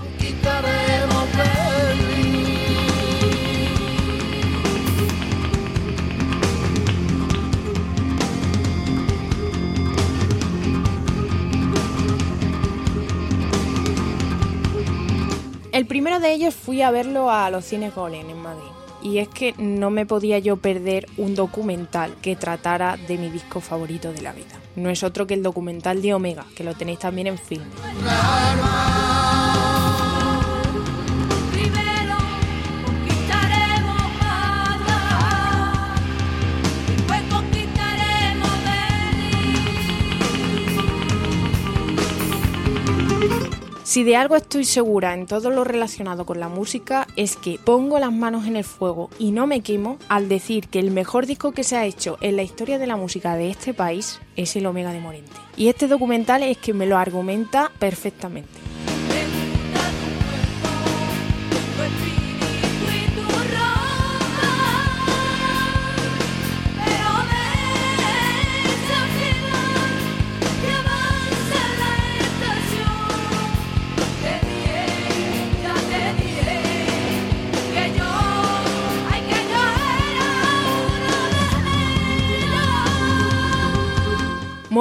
El 15.81 15.87
primero 15.87 16.19
de 16.19 16.31
ellos 16.31 16.53
fui 16.53 16.83
a 16.83 16.91
verlo 16.91 17.31
a 17.31 17.49
los 17.49 17.65
cines 17.65 17.95
Golem 17.95 18.29
en 18.29 18.39
Madrid. 18.39 18.69
Y 19.01 19.17
es 19.17 19.27
que 19.27 19.55
no 19.57 19.89
me 19.89 20.05
podía 20.05 20.37
yo 20.37 20.57
perder 20.57 21.07
un 21.17 21.33
documental 21.33 22.13
que 22.21 22.35
tratara 22.35 22.97
de 22.97 23.17
mi 23.17 23.31
disco 23.31 23.61
favorito 23.61 24.13
de 24.13 24.21
la 24.21 24.31
vida. 24.31 24.61
No 24.75 24.91
es 24.91 25.01
otro 25.01 25.25
que 25.25 25.33
el 25.33 25.41
documental 25.41 26.03
de 26.03 26.13
Omega, 26.13 26.45
que 26.55 26.63
lo 26.63 26.75
tenéis 26.75 26.99
también 26.99 27.25
en 27.25 27.39
film. 27.39 27.63
Si 43.91 44.05
de 44.05 44.15
algo 44.15 44.37
estoy 44.37 44.63
segura 44.63 45.13
en 45.13 45.25
todo 45.25 45.49
lo 45.49 45.65
relacionado 45.65 46.25
con 46.25 46.39
la 46.39 46.47
música 46.47 47.07
es 47.17 47.35
que 47.35 47.59
pongo 47.61 47.99
las 47.99 48.13
manos 48.13 48.47
en 48.47 48.55
el 48.55 48.63
fuego 48.63 49.09
y 49.19 49.33
no 49.33 49.47
me 49.47 49.59
quemo 49.59 49.97
al 50.07 50.29
decir 50.29 50.69
que 50.69 50.79
el 50.79 50.91
mejor 50.91 51.25
disco 51.25 51.51
que 51.51 51.65
se 51.65 51.75
ha 51.75 51.85
hecho 51.85 52.17
en 52.21 52.37
la 52.37 52.43
historia 52.43 52.79
de 52.79 52.87
la 52.87 52.95
música 52.95 53.35
de 53.35 53.49
este 53.49 53.73
país 53.73 54.21
es 54.37 54.55
el 54.55 54.65
Omega 54.65 54.93
de 54.93 55.01
Morente. 55.01 55.33
Y 55.57 55.67
este 55.67 55.89
documental 55.89 56.41
es 56.41 56.57
que 56.57 56.73
me 56.73 56.85
lo 56.85 56.97
argumenta 56.97 57.69
perfectamente. 57.79 58.70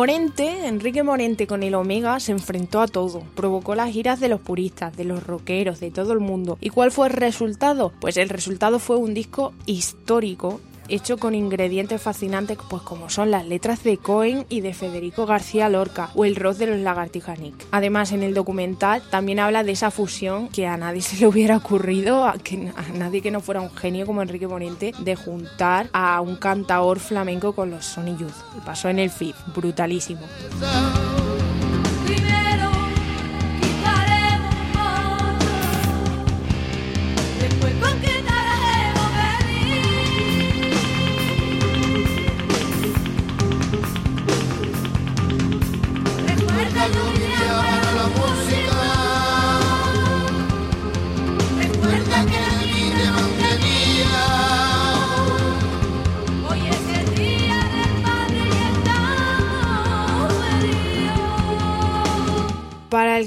Morente, 0.01 0.67
Enrique 0.67 1.03
Morente 1.03 1.47
con 1.47 1.63
el 1.63 1.75
Omega 1.75 2.19
se 2.21 2.33
enfrentó 2.33 2.81
a 2.81 2.87
todo, 2.87 3.23
provocó 3.35 3.75
las 3.75 3.93
giras 3.93 4.19
de 4.19 4.31
los 4.31 4.41
puristas, 4.41 4.97
de 4.97 5.05
los 5.05 5.23
rockeros, 5.27 5.79
de 5.79 5.91
todo 5.91 6.15
el 6.15 6.21
mundo. 6.21 6.57
¿Y 6.59 6.71
cuál 6.71 6.91
fue 6.91 7.09
el 7.09 7.13
resultado? 7.13 7.93
Pues 8.01 8.17
el 8.17 8.31
resultado 8.31 8.79
fue 8.79 8.97
un 8.97 9.13
disco 9.13 9.53
histórico 9.67 10.63
hecho 10.91 11.19
con 11.19 11.35
ingredientes 11.35 12.01
fascinantes 12.01 12.59
pues 12.69 12.83
como 12.83 13.11
son 13.11 13.31
las 13.31 13.47
letras 13.47 13.83
de 13.83 13.99
Cohen 13.99 14.47
y 14.49 14.61
de 14.61 14.75
Federico 14.75 15.27
García 15.27 15.69
Lorca 15.69 16.11
o 16.15 16.25
el 16.25 16.37
rock 16.37 16.57
de 16.57 16.67
los 16.67 16.79
lagartijas 16.81 17.39
Nick. 17.39 17.67
Además 17.71 18.13
en 18.13 18.23
el 18.23 18.35
documental 18.35 19.03
también 19.11 19.39
habla 19.39 19.65
de 19.65 19.73
esa 19.73 19.91
fusión 19.91 20.49
que 20.49 20.67
a 20.67 20.77
nadie 20.77 21.03
se 21.03 21.17
le 21.19 21.27
hubiera 21.27 21.57
ocurrido, 21.57 22.27
a, 22.27 22.35
que, 22.35 22.73
a 22.77 22.93
nadie 22.93 23.23
que 23.23 23.31
no 23.31 23.41
fuera 23.41 23.61
un 23.61 23.75
genio 23.75 24.07
como 24.07 24.23
Enrique 24.23 24.47
Morente, 24.47 24.93
de 24.99 25.17
juntar 25.17 25.89
a 25.93 26.21
un 26.21 26.37
cantaor 26.37 26.99
flamenco 26.99 27.55
con 27.55 27.71
los 27.71 27.85
Sony 27.85 28.17
Youth. 28.19 28.65
Pasó 28.65 28.89
en 28.89 28.99
el 28.99 29.11
FIF, 29.11 29.37
brutalísimo. 29.55 30.21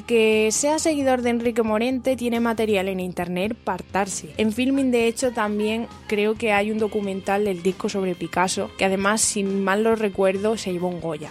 Que 0.05 0.49
sea 0.51 0.79
seguidor 0.79 1.21
de 1.21 1.29
Enrique 1.29 1.63
Morente, 1.63 2.15
tiene 2.15 2.39
material 2.39 2.87
en 2.87 2.99
internet 2.99 3.55
para 3.55 3.75
hartarse. 3.75 4.29
En 4.37 4.51
Filming, 4.51 4.91
de 4.91 5.07
hecho, 5.07 5.31
también 5.31 5.87
creo 6.07 6.35
que 6.35 6.51
hay 6.51 6.71
un 6.71 6.79
documental 6.79 7.45
del 7.45 7.63
disco 7.63 7.89
sobre 7.89 8.15
Picasso, 8.15 8.69
que 8.77 8.85
además, 8.85 9.21
si 9.21 9.43
mal 9.43 9.83
lo 9.83 9.95
recuerdo, 9.95 10.57
se 10.57 10.71
llevó 10.71 10.89
un 10.89 11.01
Goya. 11.01 11.29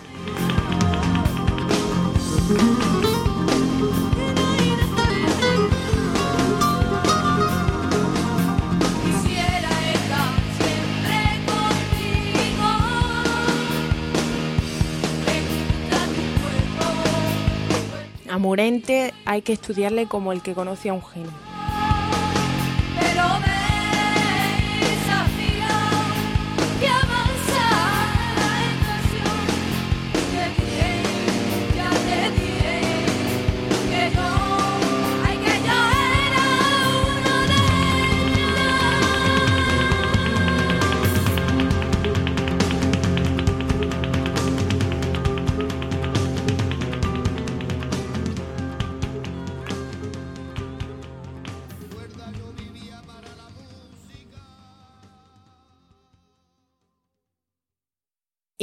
A 18.33 18.39
Morente 18.39 19.13
hay 19.27 19.43
que 19.43 19.53
estudiarle 19.53 20.07
como 20.07 20.33
el 20.33 20.41
que 20.41 20.55
conoce 20.55 20.89
a 20.89 20.95
un 20.95 21.05
genio. 21.05 21.52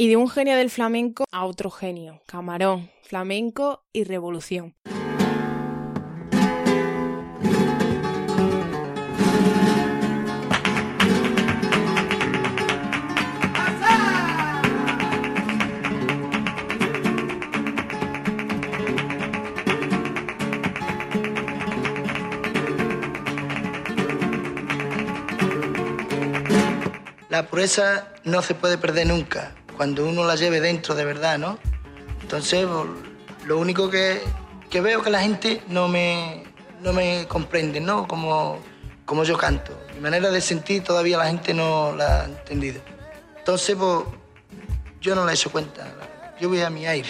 Y 0.00 0.08
de 0.08 0.16
un 0.16 0.30
genio 0.30 0.56
del 0.56 0.70
flamenco 0.70 1.24
a 1.30 1.44
otro 1.44 1.70
genio, 1.70 2.22
Camarón, 2.24 2.88
flamenco 3.02 3.84
y 3.92 4.04
revolución. 4.04 4.74
La 27.28 27.46
pureza 27.48 28.08
no 28.24 28.40
se 28.40 28.54
puede 28.54 28.78
perder 28.78 29.06
nunca, 29.06 29.54
cuando 29.80 30.04
uno 30.04 30.26
la 30.26 30.34
lleve 30.34 30.60
dentro 30.60 30.94
de 30.94 31.06
verdad, 31.06 31.38
¿no? 31.38 31.58
Entonces, 32.20 32.68
lo 33.46 33.58
único 33.58 33.88
que, 33.88 34.20
que 34.68 34.82
veo 34.82 35.00
que 35.00 35.08
la 35.08 35.22
gente 35.22 35.62
no 35.68 35.88
me, 35.88 36.44
no 36.82 36.92
me 36.92 37.24
comprende, 37.26 37.80
¿no? 37.80 38.06
Como, 38.06 38.58
como 39.06 39.24
yo 39.24 39.38
canto. 39.38 39.72
Mi 39.94 40.00
manera 40.00 40.30
de 40.30 40.42
sentir 40.42 40.84
todavía 40.84 41.16
la 41.16 41.28
gente 41.28 41.54
no 41.54 41.96
la 41.96 42.20
ha 42.20 42.24
entendido. 42.26 42.82
Entonces, 43.38 43.74
yo 45.00 45.14
no 45.14 45.24
le 45.24 45.30
he 45.30 45.34
hecho 45.34 45.50
cuenta. 45.50 45.86
Yo 46.38 46.50
voy 46.50 46.60
a 46.60 46.68
mi 46.68 46.86
aire. 46.86 47.08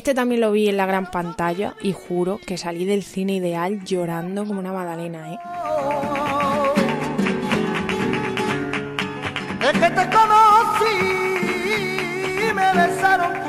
Este 0.00 0.14
también 0.14 0.40
lo 0.40 0.50
vi 0.50 0.66
en 0.66 0.78
la 0.78 0.86
gran 0.86 1.10
pantalla 1.10 1.74
y 1.82 1.92
juro 1.92 2.40
que 2.46 2.56
salí 2.56 2.86
del 2.86 3.02
cine 3.02 3.34
ideal 3.34 3.84
llorando 3.84 4.46
como 4.46 4.58
una 4.58 4.72
magdalena, 4.72 5.34
¿eh? 5.34 5.38
Es 9.60 9.72
que 9.78 9.90
te 9.90 10.08
conocí 10.08 11.20
me 12.54 12.72
besaron 12.72 13.39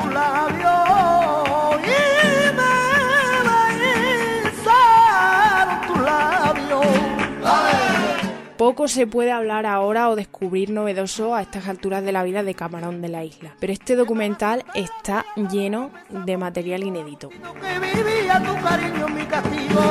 Poco 8.61 8.87
se 8.87 9.07
puede 9.07 9.31
hablar 9.31 9.65
ahora 9.65 10.07
o 10.11 10.15
descubrir 10.15 10.69
novedoso 10.69 11.33
a 11.33 11.41
estas 11.41 11.67
alturas 11.67 12.03
de 12.03 12.11
la 12.11 12.21
vida 12.21 12.43
de 12.43 12.53
Camarón 12.53 13.01
de 13.01 13.09
la 13.09 13.23
Isla, 13.23 13.55
pero 13.59 13.73
este 13.73 13.95
documental 13.95 14.63
está 14.75 15.25
lleno 15.49 15.89
de 16.11 16.37
material 16.37 16.83
inédito. 16.83 17.29
Que 17.29 17.79
vivía 17.79 18.39
tu 18.43 18.53
cariño 18.63 19.07
mi 19.09 19.25
castigo. 19.25 19.81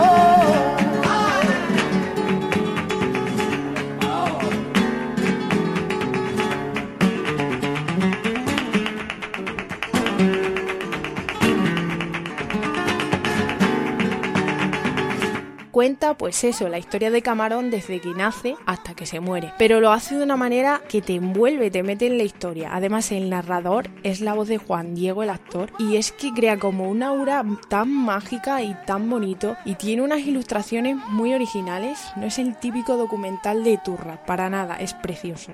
Cuenta, 15.71 16.15
pues 16.15 16.43
eso, 16.43 16.69
la 16.69 16.79
historia 16.79 17.13
de 17.13 17.23
Camarón 17.23 17.71
desde 17.71 18.01
que 18.01 18.11
nace 18.11 18.57
hasta 18.67 18.95
que 18.95 19.07
se 19.07 19.21
muere, 19.21 19.53
pero 19.57 19.81
lo 19.81 19.93
hace 19.93 20.17
de 20.17 20.25
una 20.25 20.37
manera 20.37 20.81
que 20.89 21.01
te 21.01 21.15
envuelve, 21.15 21.71
te 21.71 21.85
mete 21.85 22.07
en 22.07 22.19
la 22.19 22.25
historia. 22.25 22.71
Además, 22.73 23.13
el 23.13 23.31
narrador 23.31 23.89
es 24.03 24.21
la 24.21 24.35
voz 24.35 24.49
de 24.49 24.59
Juan 24.59 24.97
Diego, 24.97 25.23
el 25.23 25.31
actor, 25.31 25.71
y 25.79 25.95
es 25.95 26.11
que 26.11 26.33
crea 26.33 26.59
como 26.59 26.91
una 26.91 27.09
aura 27.09 27.45
tan 27.69 27.89
mágica 27.89 28.63
y 28.65 28.75
tan 28.85 29.09
bonito, 29.09 29.57
y 29.65 29.77
tiene 29.77 30.03
unas 30.03 30.21
ilustraciones 30.21 30.97
muy 31.11 31.35
originales. 31.35 32.01
No 32.17 32.27
es 32.27 32.41
el 32.41 32.57
típico 32.57 32.97
documental 32.97 33.63
de 33.63 33.79
Turra, 33.79 34.25
para 34.27 34.51
nada, 34.51 34.75
es 34.75 34.95
precioso. 34.95 35.53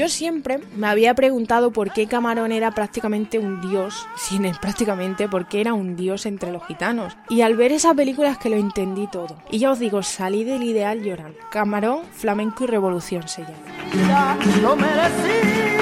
Yo 0.00 0.08
siempre 0.08 0.60
me 0.78 0.86
había 0.86 1.14
preguntado 1.14 1.72
por 1.72 1.92
qué 1.92 2.06
Camarón 2.06 2.52
era 2.52 2.70
prácticamente 2.70 3.38
un 3.38 3.60
dios, 3.60 4.06
sin 4.16 4.46
el 4.46 4.56
prácticamente, 4.56 5.28
porque 5.28 5.60
era 5.60 5.74
un 5.74 5.94
dios 5.94 6.24
entre 6.24 6.50
los 6.50 6.66
gitanos. 6.66 7.18
Y 7.28 7.42
al 7.42 7.54
ver 7.54 7.70
esa 7.70 7.92
película 7.92 8.30
es 8.30 8.38
que 8.38 8.48
lo 8.48 8.56
entendí 8.56 9.08
todo. 9.08 9.36
Y 9.50 9.58
ya 9.58 9.70
os 9.70 9.78
digo, 9.78 10.02
salí 10.02 10.42
del 10.42 10.62
ideal 10.62 11.02
llorando. 11.02 11.36
Camarón, 11.50 12.00
flamenco 12.12 12.64
y 12.64 12.68
revolución 12.68 13.28
se 13.28 13.42
llama. 13.42 14.38
Lo 14.62 14.74
merecí. 14.74 15.79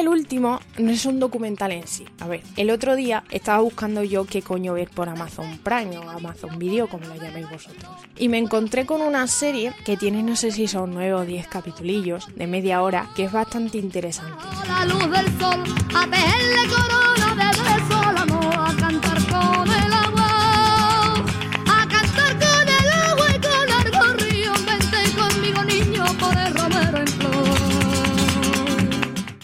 El 0.00 0.08
último 0.08 0.60
no 0.78 0.90
es 0.90 1.04
un 1.06 1.20
documental 1.20 1.72
en 1.72 1.86
sí. 1.86 2.04
A 2.20 2.26
ver, 2.26 2.42
el 2.56 2.70
otro 2.70 2.96
día 2.96 3.24
estaba 3.30 3.60
buscando 3.60 4.02
yo 4.02 4.24
qué 4.24 4.42
coño 4.42 4.74
ver 4.74 4.88
por 4.90 5.08
Amazon 5.08 5.58
Prime 5.58 5.98
o 5.98 6.08
Amazon 6.08 6.58
Video, 6.58 6.88
como 6.88 7.06
lo 7.06 7.16
llaméis 7.16 7.50
vosotros. 7.50 7.90
Y 8.16 8.28
me 8.28 8.38
encontré 8.38 8.86
con 8.86 9.00
una 9.00 9.26
serie 9.26 9.72
que 9.84 9.96
tiene, 9.96 10.22
no 10.22 10.36
sé 10.36 10.50
si 10.52 10.68
son 10.68 10.92
9 10.94 11.14
o 11.14 11.24
10 11.24 11.46
capitulillos 11.48 12.26
de 12.34 12.46
media 12.46 12.82
hora, 12.82 13.08
que 13.16 13.24
es 13.24 13.32
bastante 13.32 13.78
interesante. 13.78 14.36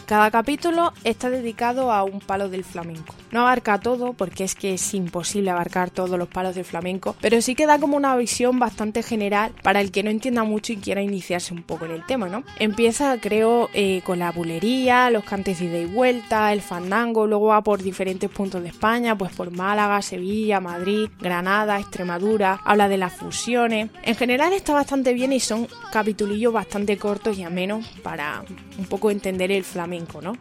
Cada 0.07 0.31
capítulo 0.31 0.93
está 1.03 1.31
dedicado 1.31 1.91
a 1.91 2.05
un 2.05 2.21
palo 2.21 2.51
del 2.51 2.63
flamenco. 2.63 3.15
No 3.31 3.41
abarca 3.41 3.81
todo 3.81 4.13
porque 4.13 4.45
es 4.45 4.55
que 4.55 4.75
es 4.75 4.93
imposible 4.93 5.51
abarcar 5.51 5.89
todos 5.89 6.19
los 6.19 6.29
palos 6.29 6.55
del 6.55 6.67
flamenco, 6.67 7.17
pero 7.23 7.41
sí 7.41 7.55
que 7.55 7.67
da 7.67 7.79
como 7.79 7.97
una 7.97 8.15
visión 8.17 8.59
bastante 8.59 9.03
general 9.03 9.53
para 9.63 9.81
el 9.81 9.91
que 9.91 10.03
no 10.03 10.11
entienda 10.11 10.45
mucho 10.45 10.75
y 10.75 10.77
quiera 10.77 11.01
iniciarse 11.01 11.55
un 11.55 11.63
poco 11.63 11.87
en 11.87 11.93
el 11.93 12.05
tema, 12.05 12.29
¿no? 12.29 12.45
Empieza, 12.59 13.19
creo, 13.19 13.71
eh, 13.73 14.03
con 14.05 14.19
la 14.19 14.31
bulería, 14.31 15.09
los 15.11 15.25
cantes 15.25 15.59
de 15.59 15.65
ida 15.65 15.79
y 15.79 15.87
vuelta, 15.87 16.53
el 16.53 16.61
fandango, 16.61 17.27
luego 17.27 17.47
va 17.47 17.63
por 17.63 17.83
diferentes 17.83 18.29
puntos 18.29 18.63
de 18.63 18.69
España, 18.69 19.17
pues 19.17 19.33
por 19.33 19.51
Málaga, 19.51 20.03
Sevilla, 20.03 20.61
Madrid, 20.61 21.09
Granada, 21.19 21.81
Extremadura, 21.81 22.61
habla 22.65 22.89
de 22.89 22.99
las 22.99 23.15
fusiones. 23.15 23.91
En 24.03 24.17
general 24.17 24.53
está 24.53 24.75
bastante 24.75 25.15
bien 25.15 25.33
y 25.33 25.41
son 25.41 25.67
capitulillos 25.91 26.53
bastante 26.53 26.99
cortos 26.99 27.39
y 27.39 27.43
amenos 27.43 27.87
para 28.03 28.45
un 28.79 28.85
poco 28.85 29.11
entender 29.11 29.51
el 29.51 29.65
flamenco, 29.65 29.94
¿no? 30.21 30.33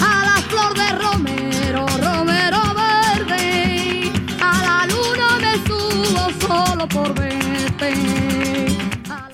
A 0.00 0.24
la 0.24 0.42
flor 0.48 0.74
de 0.74 0.88
romero, 0.92 1.86
romero 1.86 2.60
verde, 2.74 4.10
a 4.40 4.62
la 4.62 4.86
luna 4.86 5.38
me 5.38 5.54
subo 5.66 6.30
solo 6.46 6.88
por 6.88 7.14
verte. 7.14 7.94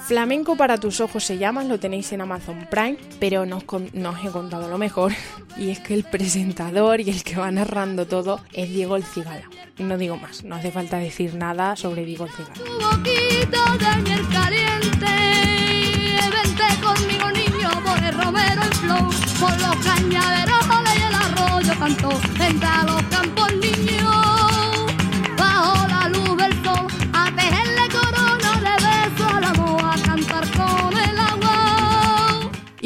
Flamenco 0.07 0.57
para 0.57 0.79
tus 0.79 1.01
ojos 1.01 1.25
se 1.25 1.37
llama, 1.39 1.63
lo 1.65 1.79
tenéis 1.81 2.13
en 2.13 2.21
Amazon 2.21 2.67
Prime, 2.71 2.97
pero 3.21 3.45
no 3.47 3.59
os, 3.59 3.65
con- 3.65 3.91
no 3.93 4.11
os 4.11 4.25
he 4.25 4.29
contado 4.31 4.69
lo 4.69 4.79
mejor, 4.79 5.13
y 5.57 5.71
es 5.71 5.79
que 5.81 5.95
el 5.95 6.03
presentador 6.05 7.01
y 7.01 7.11
el 7.11 7.23
que 7.23 7.37
va 7.37 7.51
narrando 7.53 8.07
todo 8.07 8.41
es 8.53 8.69
Diego 8.71 8.97
El 8.97 9.05
Cigala. 9.05 9.49
No 9.79 9.97
digo 9.99 10.17
más, 10.17 10.43
no 10.43 10.57
hace 10.57 10.71
falta 10.73 10.99
decir 10.99 11.35
nada 11.35 11.77
sobre 11.77 12.05
Diego 12.05 12.27
El 12.27 12.33
Cigala. 12.33 12.55
Por 18.89 19.61
los 19.61 19.77
cañaverales 19.85 20.97
y 20.97 21.03
el 21.03 21.15
arroyo 21.15 21.79
cantó, 21.79 22.09
vente 22.39 22.67
a 22.67 22.85
los 22.85 23.16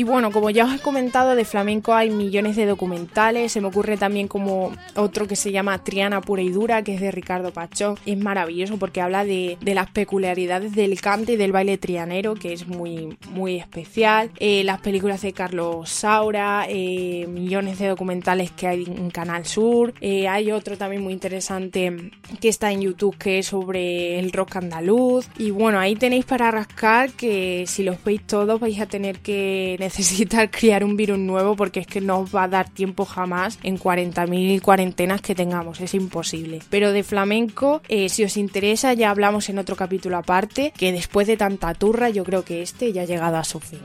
Y 0.00 0.02
bueno, 0.02 0.32
como 0.32 0.48
ya 0.48 0.64
os 0.64 0.72
he 0.74 0.78
comentado, 0.78 1.34
de 1.34 1.44
flamenco 1.44 1.92
hay 1.92 2.08
millones 2.08 2.56
de 2.56 2.64
documentales. 2.64 3.52
Se 3.52 3.60
me 3.60 3.66
ocurre 3.66 3.98
también 3.98 4.28
como 4.28 4.72
otro 4.96 5.26
que 5.26 5.36
se 5.36 5.52
llama 5.52 5.84
Triana 5.84 6.22
Pura 6.22 6.40
y 6.40 6.48
Dura, 6.48 6.82
que 6.82 6.94
es 6.94 7.02
de 7.02 7.10
Ricardo 7.10 7.52
Pachó. 7.52 7.98
Es 8.06 8.16
maravilloso 8.16 8.78
porque 8.78 9.02
habla 9.02 9.26
de, 9.26 9.58
de 9.60 9.74
las 9.74 9.90
peculiaridades 9.90 10.74
del 10.74 10.98
cante 11.02 11.32
y 11.32 11.36
del 11.36 11.52
baile 11.52 11.76
trianero, 11.76 12.34
que 12.34 12.54
es 12.54 12.66
muy, 12.66 13.18
muy 13.28 13.56
especial. 13.56 14.30
Eh, 14.38 14.64
las 14.64 14.80
películas 14.80 15.20
de 15.20 15.34
Carlos 15.34 15.90
Saura, 15.90 16.64
eh, 16.66 17.26
millones 17.28 17.78
de 17.78 17.88
documentales 17.88 18.52
que 18.52 18.68
hay 18.68 18.84
en 18.84 19.10
Canal 19.10 19.44
Sur. 19.44 19.92
Eh, 20.00 20.28
hay 20.28 20.50
otro 20.50 20.78
también 20.78 21.02
muy 21.02 21.12
interesante 21.12 22.10
que 22.40 22.48
está 22.48 22.72
en 22.72 22.80
YouTube 22.80 23.18
que 23.18 23.40
es 23.40 23.48
sobre 23.48 24.18
el 24.18 24.32
rock 24.32 24.56
andaluz. 24.56 25.28
Y 25.36 25.50
bueno, 25.50 25.78
ahí 25.78 25.94
tenéis 25.94 26.24
para 26.24 26.50
rascar 26.50 27.10
que 27.10 27.64
si 27.66 27.82
los 27.82 28.02
veis 28.02 28.26
todos 28.26 28.58
vais 28.58 28.80
a 28.80 28.86
tener 28.86 29.18
que 29.18 29.76
necesitar 29.90 30.50
criar 30.58 30.84
un 30.84 30.96
virus 30.96 31.18
nuevo 31.18 31.56
porque 31.56 31.80
es 31.80 31.86
que 31.86 32.00
no 32.00 32.20
os 32.20 32.34
va 32.34 32.44
a 32.44 32.48
dar 32.48 32.68
tiempo 32.68 33.04
jamás 33.04 33.58
en 33.62 33.78
40.000 33.78 34.60
cuarentenas 34.62 35.20
que 35.20 35.34
tengamos, 35.34 35.80
es 35.80 35.94
imposible. 35.94 36.60
Pero 36.70 36.92
de 36.92 37.02
flamenco, 37.02 37.82
eh, 37.88 38.08
si 38.08 38.24
os 38.24 38.36
interesa, 38.36 38.94
ya 38.94 39.10
hablamos 39.10 39.48
en 39.48 39.58
otro 39.58 39.76
capítulo 39.76 40.16
aparte, 40.16 40.72
que 40.76 40.92
después 40.92 41.26
de 41.26 41.36
tanta 41.36 41.74
turra 41.74 42.08
yo 42.08 42.24
creo 42.24 42.44
que 42.44 42.62
este 42.62 42.92
ya 42.92 43.02
ha 43.02 43.06
llegado 43.06 43.36
a 43.36 43.44
su 43.44 43.58
fin. 43.60 43.80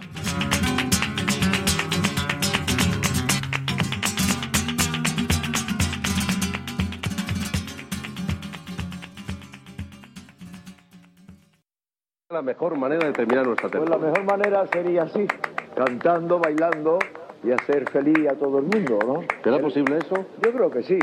La 12.36 12.42
mejor 12.42 12.78
manera 12.78 13.06
de 13.08 13.14
terminar 13.14 13.46
nuestra 13.48 13.70
Pues 13.70 13.80
temporada. 13.86 14.02
la 14.02 14.12
mejor 14.12 14.26
manera 14.26 14.68
sería 14.68 15.04
así, 15.04 15.26
cantando, 15.74 16.38
bailando 16.38 17.00
y 17.46 17.52
hacer 17.54 17.90
feliz 17.92 18.28
a 18.28 18.34
todo 18.34 18.60
el 18.60 18.66
mundo, 18.66 19.00
¿no? 19.08 19.24
¿Será 19.42 19.58
posible 19.60 20.00
eso? 20.00 20.16
Yo 20.44 20.52
creo 20.52 20.70
que 20.70 20.84
sí. 20.84 21.00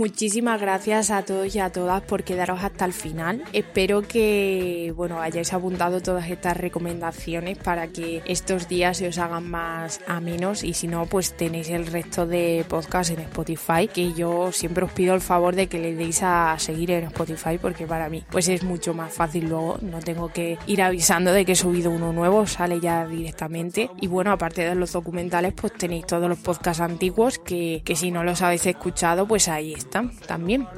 Muchísimas 0.00 0.58
gracias 0.58 1.10
a 1.10 1.26
todos 1.26 1.54
y 1.54 1.58
a 1.58 1.70
todas 1.70 2.00
por 2.00 2.24
quedaros 2.24 2.64
hasta 2.64 2.86
el 2.86 2.94
final. 2.94 3.44
Espero 3.52 4.00
que 4.00 4.94
bueno 4.96 5.20
hayáis 5.20 5.52
apuntado 5.52 6.00
todas 6.00 6.30
estas 6.30 6.56
recomendaciones 6.56 7.58
para 7.58 7.88
que 7.88 8.22
estos 8.24 8.66
días 8.66 8.96
se 8.96 9.08
os 9.08 9.18
hagan 9.18 9.50
más 9.50 10.00
amenos 10.06 10.64
y 10.64 10.72
si 10.72 10.88
no 10.88 11.04
pues 11.04 11.36
tenéis 11.36 11.68
el 11.68 11.86
resto 11.86 12.26
de 12.26 12.64
podcast 12.66 13.10
en 13.10 13.20
Spotify 13.20 13.88
que 13.92 14.14
yo 14.14 14.52
siempre 14.52 14.86
os 14.86 14.92
pido 14.92 15.14
el 15.14 15.20
favor 15.20 15.54
de 15.54 15.66
que 15.66 15.78
le 15.78 15.94
deis 15.94 16.22
a 16.22 16.58
seguir 16.58 16.92
en 16.92 17.04
Spotify 17.04 17.58
porque 17.60 17.86
para 17.86 18.08
mí 18.08 18.24
pues 18.30 18.48
es 18.48 18.62
mucho 18.62 18.94
más 18.94 19.12
fácil 19.12 19.50
luego 19.50 19.76
no 19.82 19.98
tengo 19.98 20.32
que 20.32 20.56
ir 20.66 20.80
avisando 20.80 21.30
de 21.30 21.44
que 21.44 21.52
he 21.52 21.56
subido 21.56 21.90
uno 21.90 22.14
nuevo 22.14 22.46
sale 22.46 22.80
ya 22.80 23.06
directamente 23.06 23.90
y 24.00 24.06
bueno 24.06 24.32
aparte 24.32 24.62
de 24.62 24.74
los 24.74 24.92
documentales 24.92 25.52
pues 25.52 25.74
tenéis 25.74 26.06
todos 26.06 26.26
los 26.26 26.38
podcasts 26.38 26.80
antiguos 26.80 27.38
que, 27.38 27.82
que 27.84 27.96
si 27.96 28.10
no 28.10 28.24
los 28.24 28.40
habéis 28.40 28.64
escuchado 28.64 29.28
pues 29.28 29.46
ahí 29.48 29.74
están 29.90 30.08
también 30.24 30.68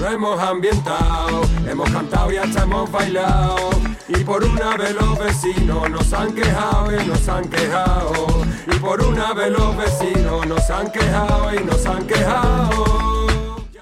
Lo 0.00 0.08
hemos 0.08 0.40
ambientado, 0.40 1.42
hemos 1.68 1.90
cantado 1.90 2.32
y 2.32 2.36
hasta 2.38 2.62
hemos 2.62 2.90
bailado. 2.90 3.70
Y 4.08 4.24
por 4.24 4.42
una 4.42 4.78
vez 4.78 4.94
los 4.94 5.18
vecinos 5.18 5.90
nos 5.90 6.10
han 6.14 6.34
quejado 6.34 6.98
y 6.98 7.06
nos 7.06 7.28
han 7.28 7.46
quejado. 7.50 8.26
Y 8.66 8.78
por 8.78 9.02
una 9.02 9.34
vez 9.34 9.50
los 9.50 9.76
vecinos 9.76 10.46
nos 10.46 10.70
han 10.70 10.90
quejado 10.90 11.54
y 11.54 11.64
nos 11.64 11.84
han 11.84 12.06
quejado. 12.06 13.13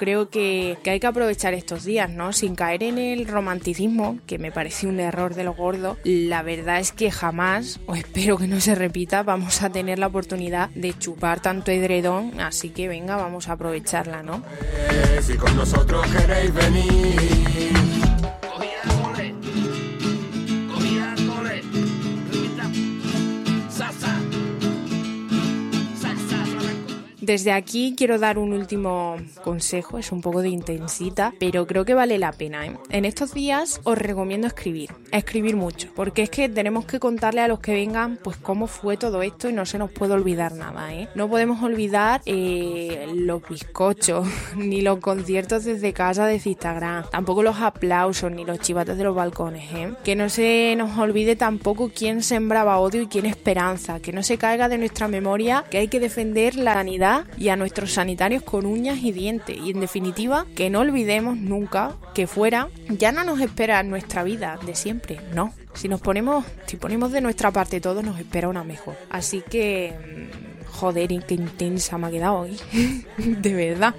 Creo 0.03 0.30
que, 0.30 0.78
que 0.82 0.90
hay 0.90 0.98
que 0.98 1.07
aprovechar 1.07 1.55
estos 1.55 1.84
días, 1.84 2.11
¿no? 2.11 2.32
Sin 2.32 2.57
caer 2.57 2.82
en 2.82 2.98
el 2.98 3.24
romanticismo, 3.28 4.18
que 4.26 4.36
me 4.36 4.50
parece 4.50 4.88
un 4.88 4.98
error 4.98 5.36
de 5.36 5.44
lo 5.44 5.55
gordo. 5.55 5.96
La 6.03 6.42
verdad 6.42 6.80
es 6.80 6.90
que 6.90 7.12
jamás, 7.12 7.78
o 7.86 7.94
espero 7.94 8.36
que 8.36 8.48
no 8.48 8.61
se 8.61 8.74
repita, 8.74 9.22
vamos 9.22 9.62
a 9.62 9.70
tener 9.70 10.00
la 10.00 10.09
oportunidad 10.09 10.70
de 10.70 10.92
chupar 10.98 11.38
tanto 11.38 11.70
edredón, 11.70 12.40
así 12.40 12.70
que 12.70 12.88
venga, 12.88 13.14
vamos 13.14 13.48
a 13.48 13.53
aprovecharla, 13.53 14.24
¿no? 14.24 14.42
Si 15.20 15.34
con 15.34 15.55
nosotros 15.57 16.05
queréis 16.09 16.53
venir. 16.53 17.62
Desde 27.32 27.52
aquí 27.52 27.94
quiero 27.96 28.18
dar 28.18 28.36
un 28.36 28.52
último 28.52 29.16
consejo, 29.42 29.96
es 29.96 30.12
un 30.12 30.20
poco 30.20 30.42
de 30.42 30.50
intensita, 30.50 31.32
pero 31.40 31.66
creo 31.66 31.86
que 31.86 31.94
vale 31.94 32.18
la 32.18 32.30
pena. 32.30 32.66
¿eh? 32.66 32.76
En 32.90 33.06
estos 33.06 33.32
días 33.32 33.80
os 33.84 33.96
recomiendo 33.96 34.46
escribir, 34.46 34.90
escribir 35.12 35.56
mucho, 35.56 35.88
porque 35.96 36.24
es 36.24 36.28
que 36.28 36.50
tenemos 36.50 36.84
que 36.84 37.00
contarle 37.00 37.40
a 37.40 37.48
los 37.48 37.60
que 37.60 37.72
vengan 37.72 38.18
pues 38.22 38.36
cómo 38.36 38.66
fue 38.66 38.98
todo 38.98 39.22
esto 39.22 39.48
y 39.48 39.54
no 39.54 39.64
se 39.64 39.78
nos 39.78 39.90
puede 39.90 40.12
olvidar 40.12 40.52
nada. 40.52 40.92
¿eh? 40.92 41.08
No 41.14 41.26
podemos 41.26 41.62
olvidar 41.62 42.20
eh, 42.26 43.10
los 43.14 43.40
bizcochos, 43.48 44.28
ni 44.58 44.82
los 44.82 44.98
conciertos 44.98 45.64
desde 45.64 45.94
casa 45.94 46.26
de 46.26 46.34
Instagram, 46.34 47.06
tampoco 47.10 47.42
los 47.42 47.62
aplausos, 47.62 48.30
ni 48.30 48.44
los 48.44 48.58
chivates 48.58 48.98
de 48.98 49.04
los 49.04 49.16
balcones. 49.16 49.72
¿eh? 49.72 49.94
Que 50.04 50.16
no 50.16 50.28
se 50.28 50.74
nos 50.76 50.98
olvide 50.98 51.34
tampoco 51.34 51.90
quién 51.94 52.22
sembraba 52.22 52.78
odio 52.78 53.00
y 53.00 53.06
quién 53.06 53.24
esperanza, 53.24 54.00
que 54.00 54.12
no 54.12 54.22
se 54.22 54.36
caiga 54.36 54.68
de 54.68 54.76
nuestra 54.76 55.08
memoria 55.08 55.64
que 55.70 55.78
hay 55.78 55.88
que 55.88 55.98
defender 55.98 56.56
la 56.56 56.74
sanidad 56.74 57.21
y 57.36 57.48
a 57.48 57.56
nuestros 57.56 57.92
sanitarios 57.92 58.42
con 58.42 58.66
uñas 58.66 58.98
y 59.02 59.12
dientes. 59.12 59.56
Y 59.56 59.70
en 59.70 59.80
definitiva, 59.80 60.46
que 60.54 60.70
no 60.70 60.80
olvidemos 60.80 61.36
nunca 61.36 61.96
que 62.14 62.26
fuera 62.26 62.68
ya 62.88 63.12
no 63.12 63.24
nos 63.24 63.40
espera 63.40 63.82
nuestra 63.82 64.22
vida 64.22 64.58
de 64.64 64.74
siempre, 64.74 65.20
no. 65.34 65.52
Si 65.74 65.88
nos 65.88 66.00
ponemos, 66.00 66.44
si 66.66 66.76
ponemos 66.76 67.12
de 67.12 67.20
nuestra 67.20 67.50
parte 67.50 67.80
todo, 67.80 68.02
nos 68.02 68.18
espera 68.18 68.48
una 68.48 68.64
mejor. 68.64 68.96
Así 69.10 69.42
que, 69.48 69.94
mm, 69.94 70.66
joder, 70.70 71.08
qué 71.26 71.34
intensa 71.34 71.96
me 71.98 72.08
ha 72.08 72.10
quedado 72.10 72.40
hoy. 72.40 72.58
de 73.16 73.54
verdad. 73.54 73.94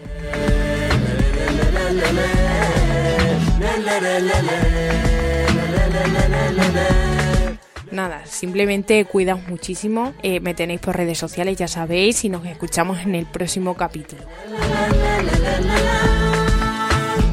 Nada, 7.94 8.26
simplemente 8.26 9.06
cuidaos 9.06 9.48
muchísimo. 9.48 10.14
eh, 10.24 10.40
me 10.40 10.56
tenéis 10.56 10.80
por 10.80 10.98
redes 10.98 11.20
sociales, 11.20 11.58
ya 11.58 11.68
sabéis, 11.68 12.26
y 12.26 12.30
nos 12.30 12.44
escuchamos 12.44 12.98
en 13.02 13.14
el 13.14 13.28
próximo 13.28 13.76
capítulo. 13.76 14.24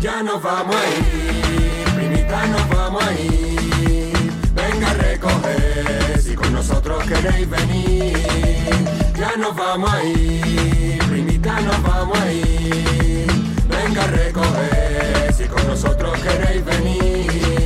Ya 0.02 0.22
nos 0.22 0.42
vamos 0.42 0.76
a 0.76 0.88
ir, 0.90 1.94
primita, 1.94 2.46
nos 2.48 2.68
vamos 2.68 3.02
a 3.02 3.12
ir. 3.14 4.12
Venga 4.54 4.90
a 4.90 4.94
recoger, 4.94 6.20
si 6.20 6.34
con 6.34 6.52
nosotros 6.52 7.04
queréis 7.04 7.48
venir. 7.48 8.18
Ya 9.18 9.36
nos 9.38 9.56
vamos 9.56 9.90
a 9.90 10.04
ir, 10.04 10.98
primita, 11.08 11.58
nos 11.62 11.82
vamos 11.82 12.18
a 12.18 12.32
ir. 12.32 13.26
Venga 13.66 14.04
a 14.04 14.06
recoger, 14.08 15.34
si 15.34 15.44
con 15.44 15.66
nosotros 15.66 16.18
queréis 16.20 16.62
venir. 16.66 17.59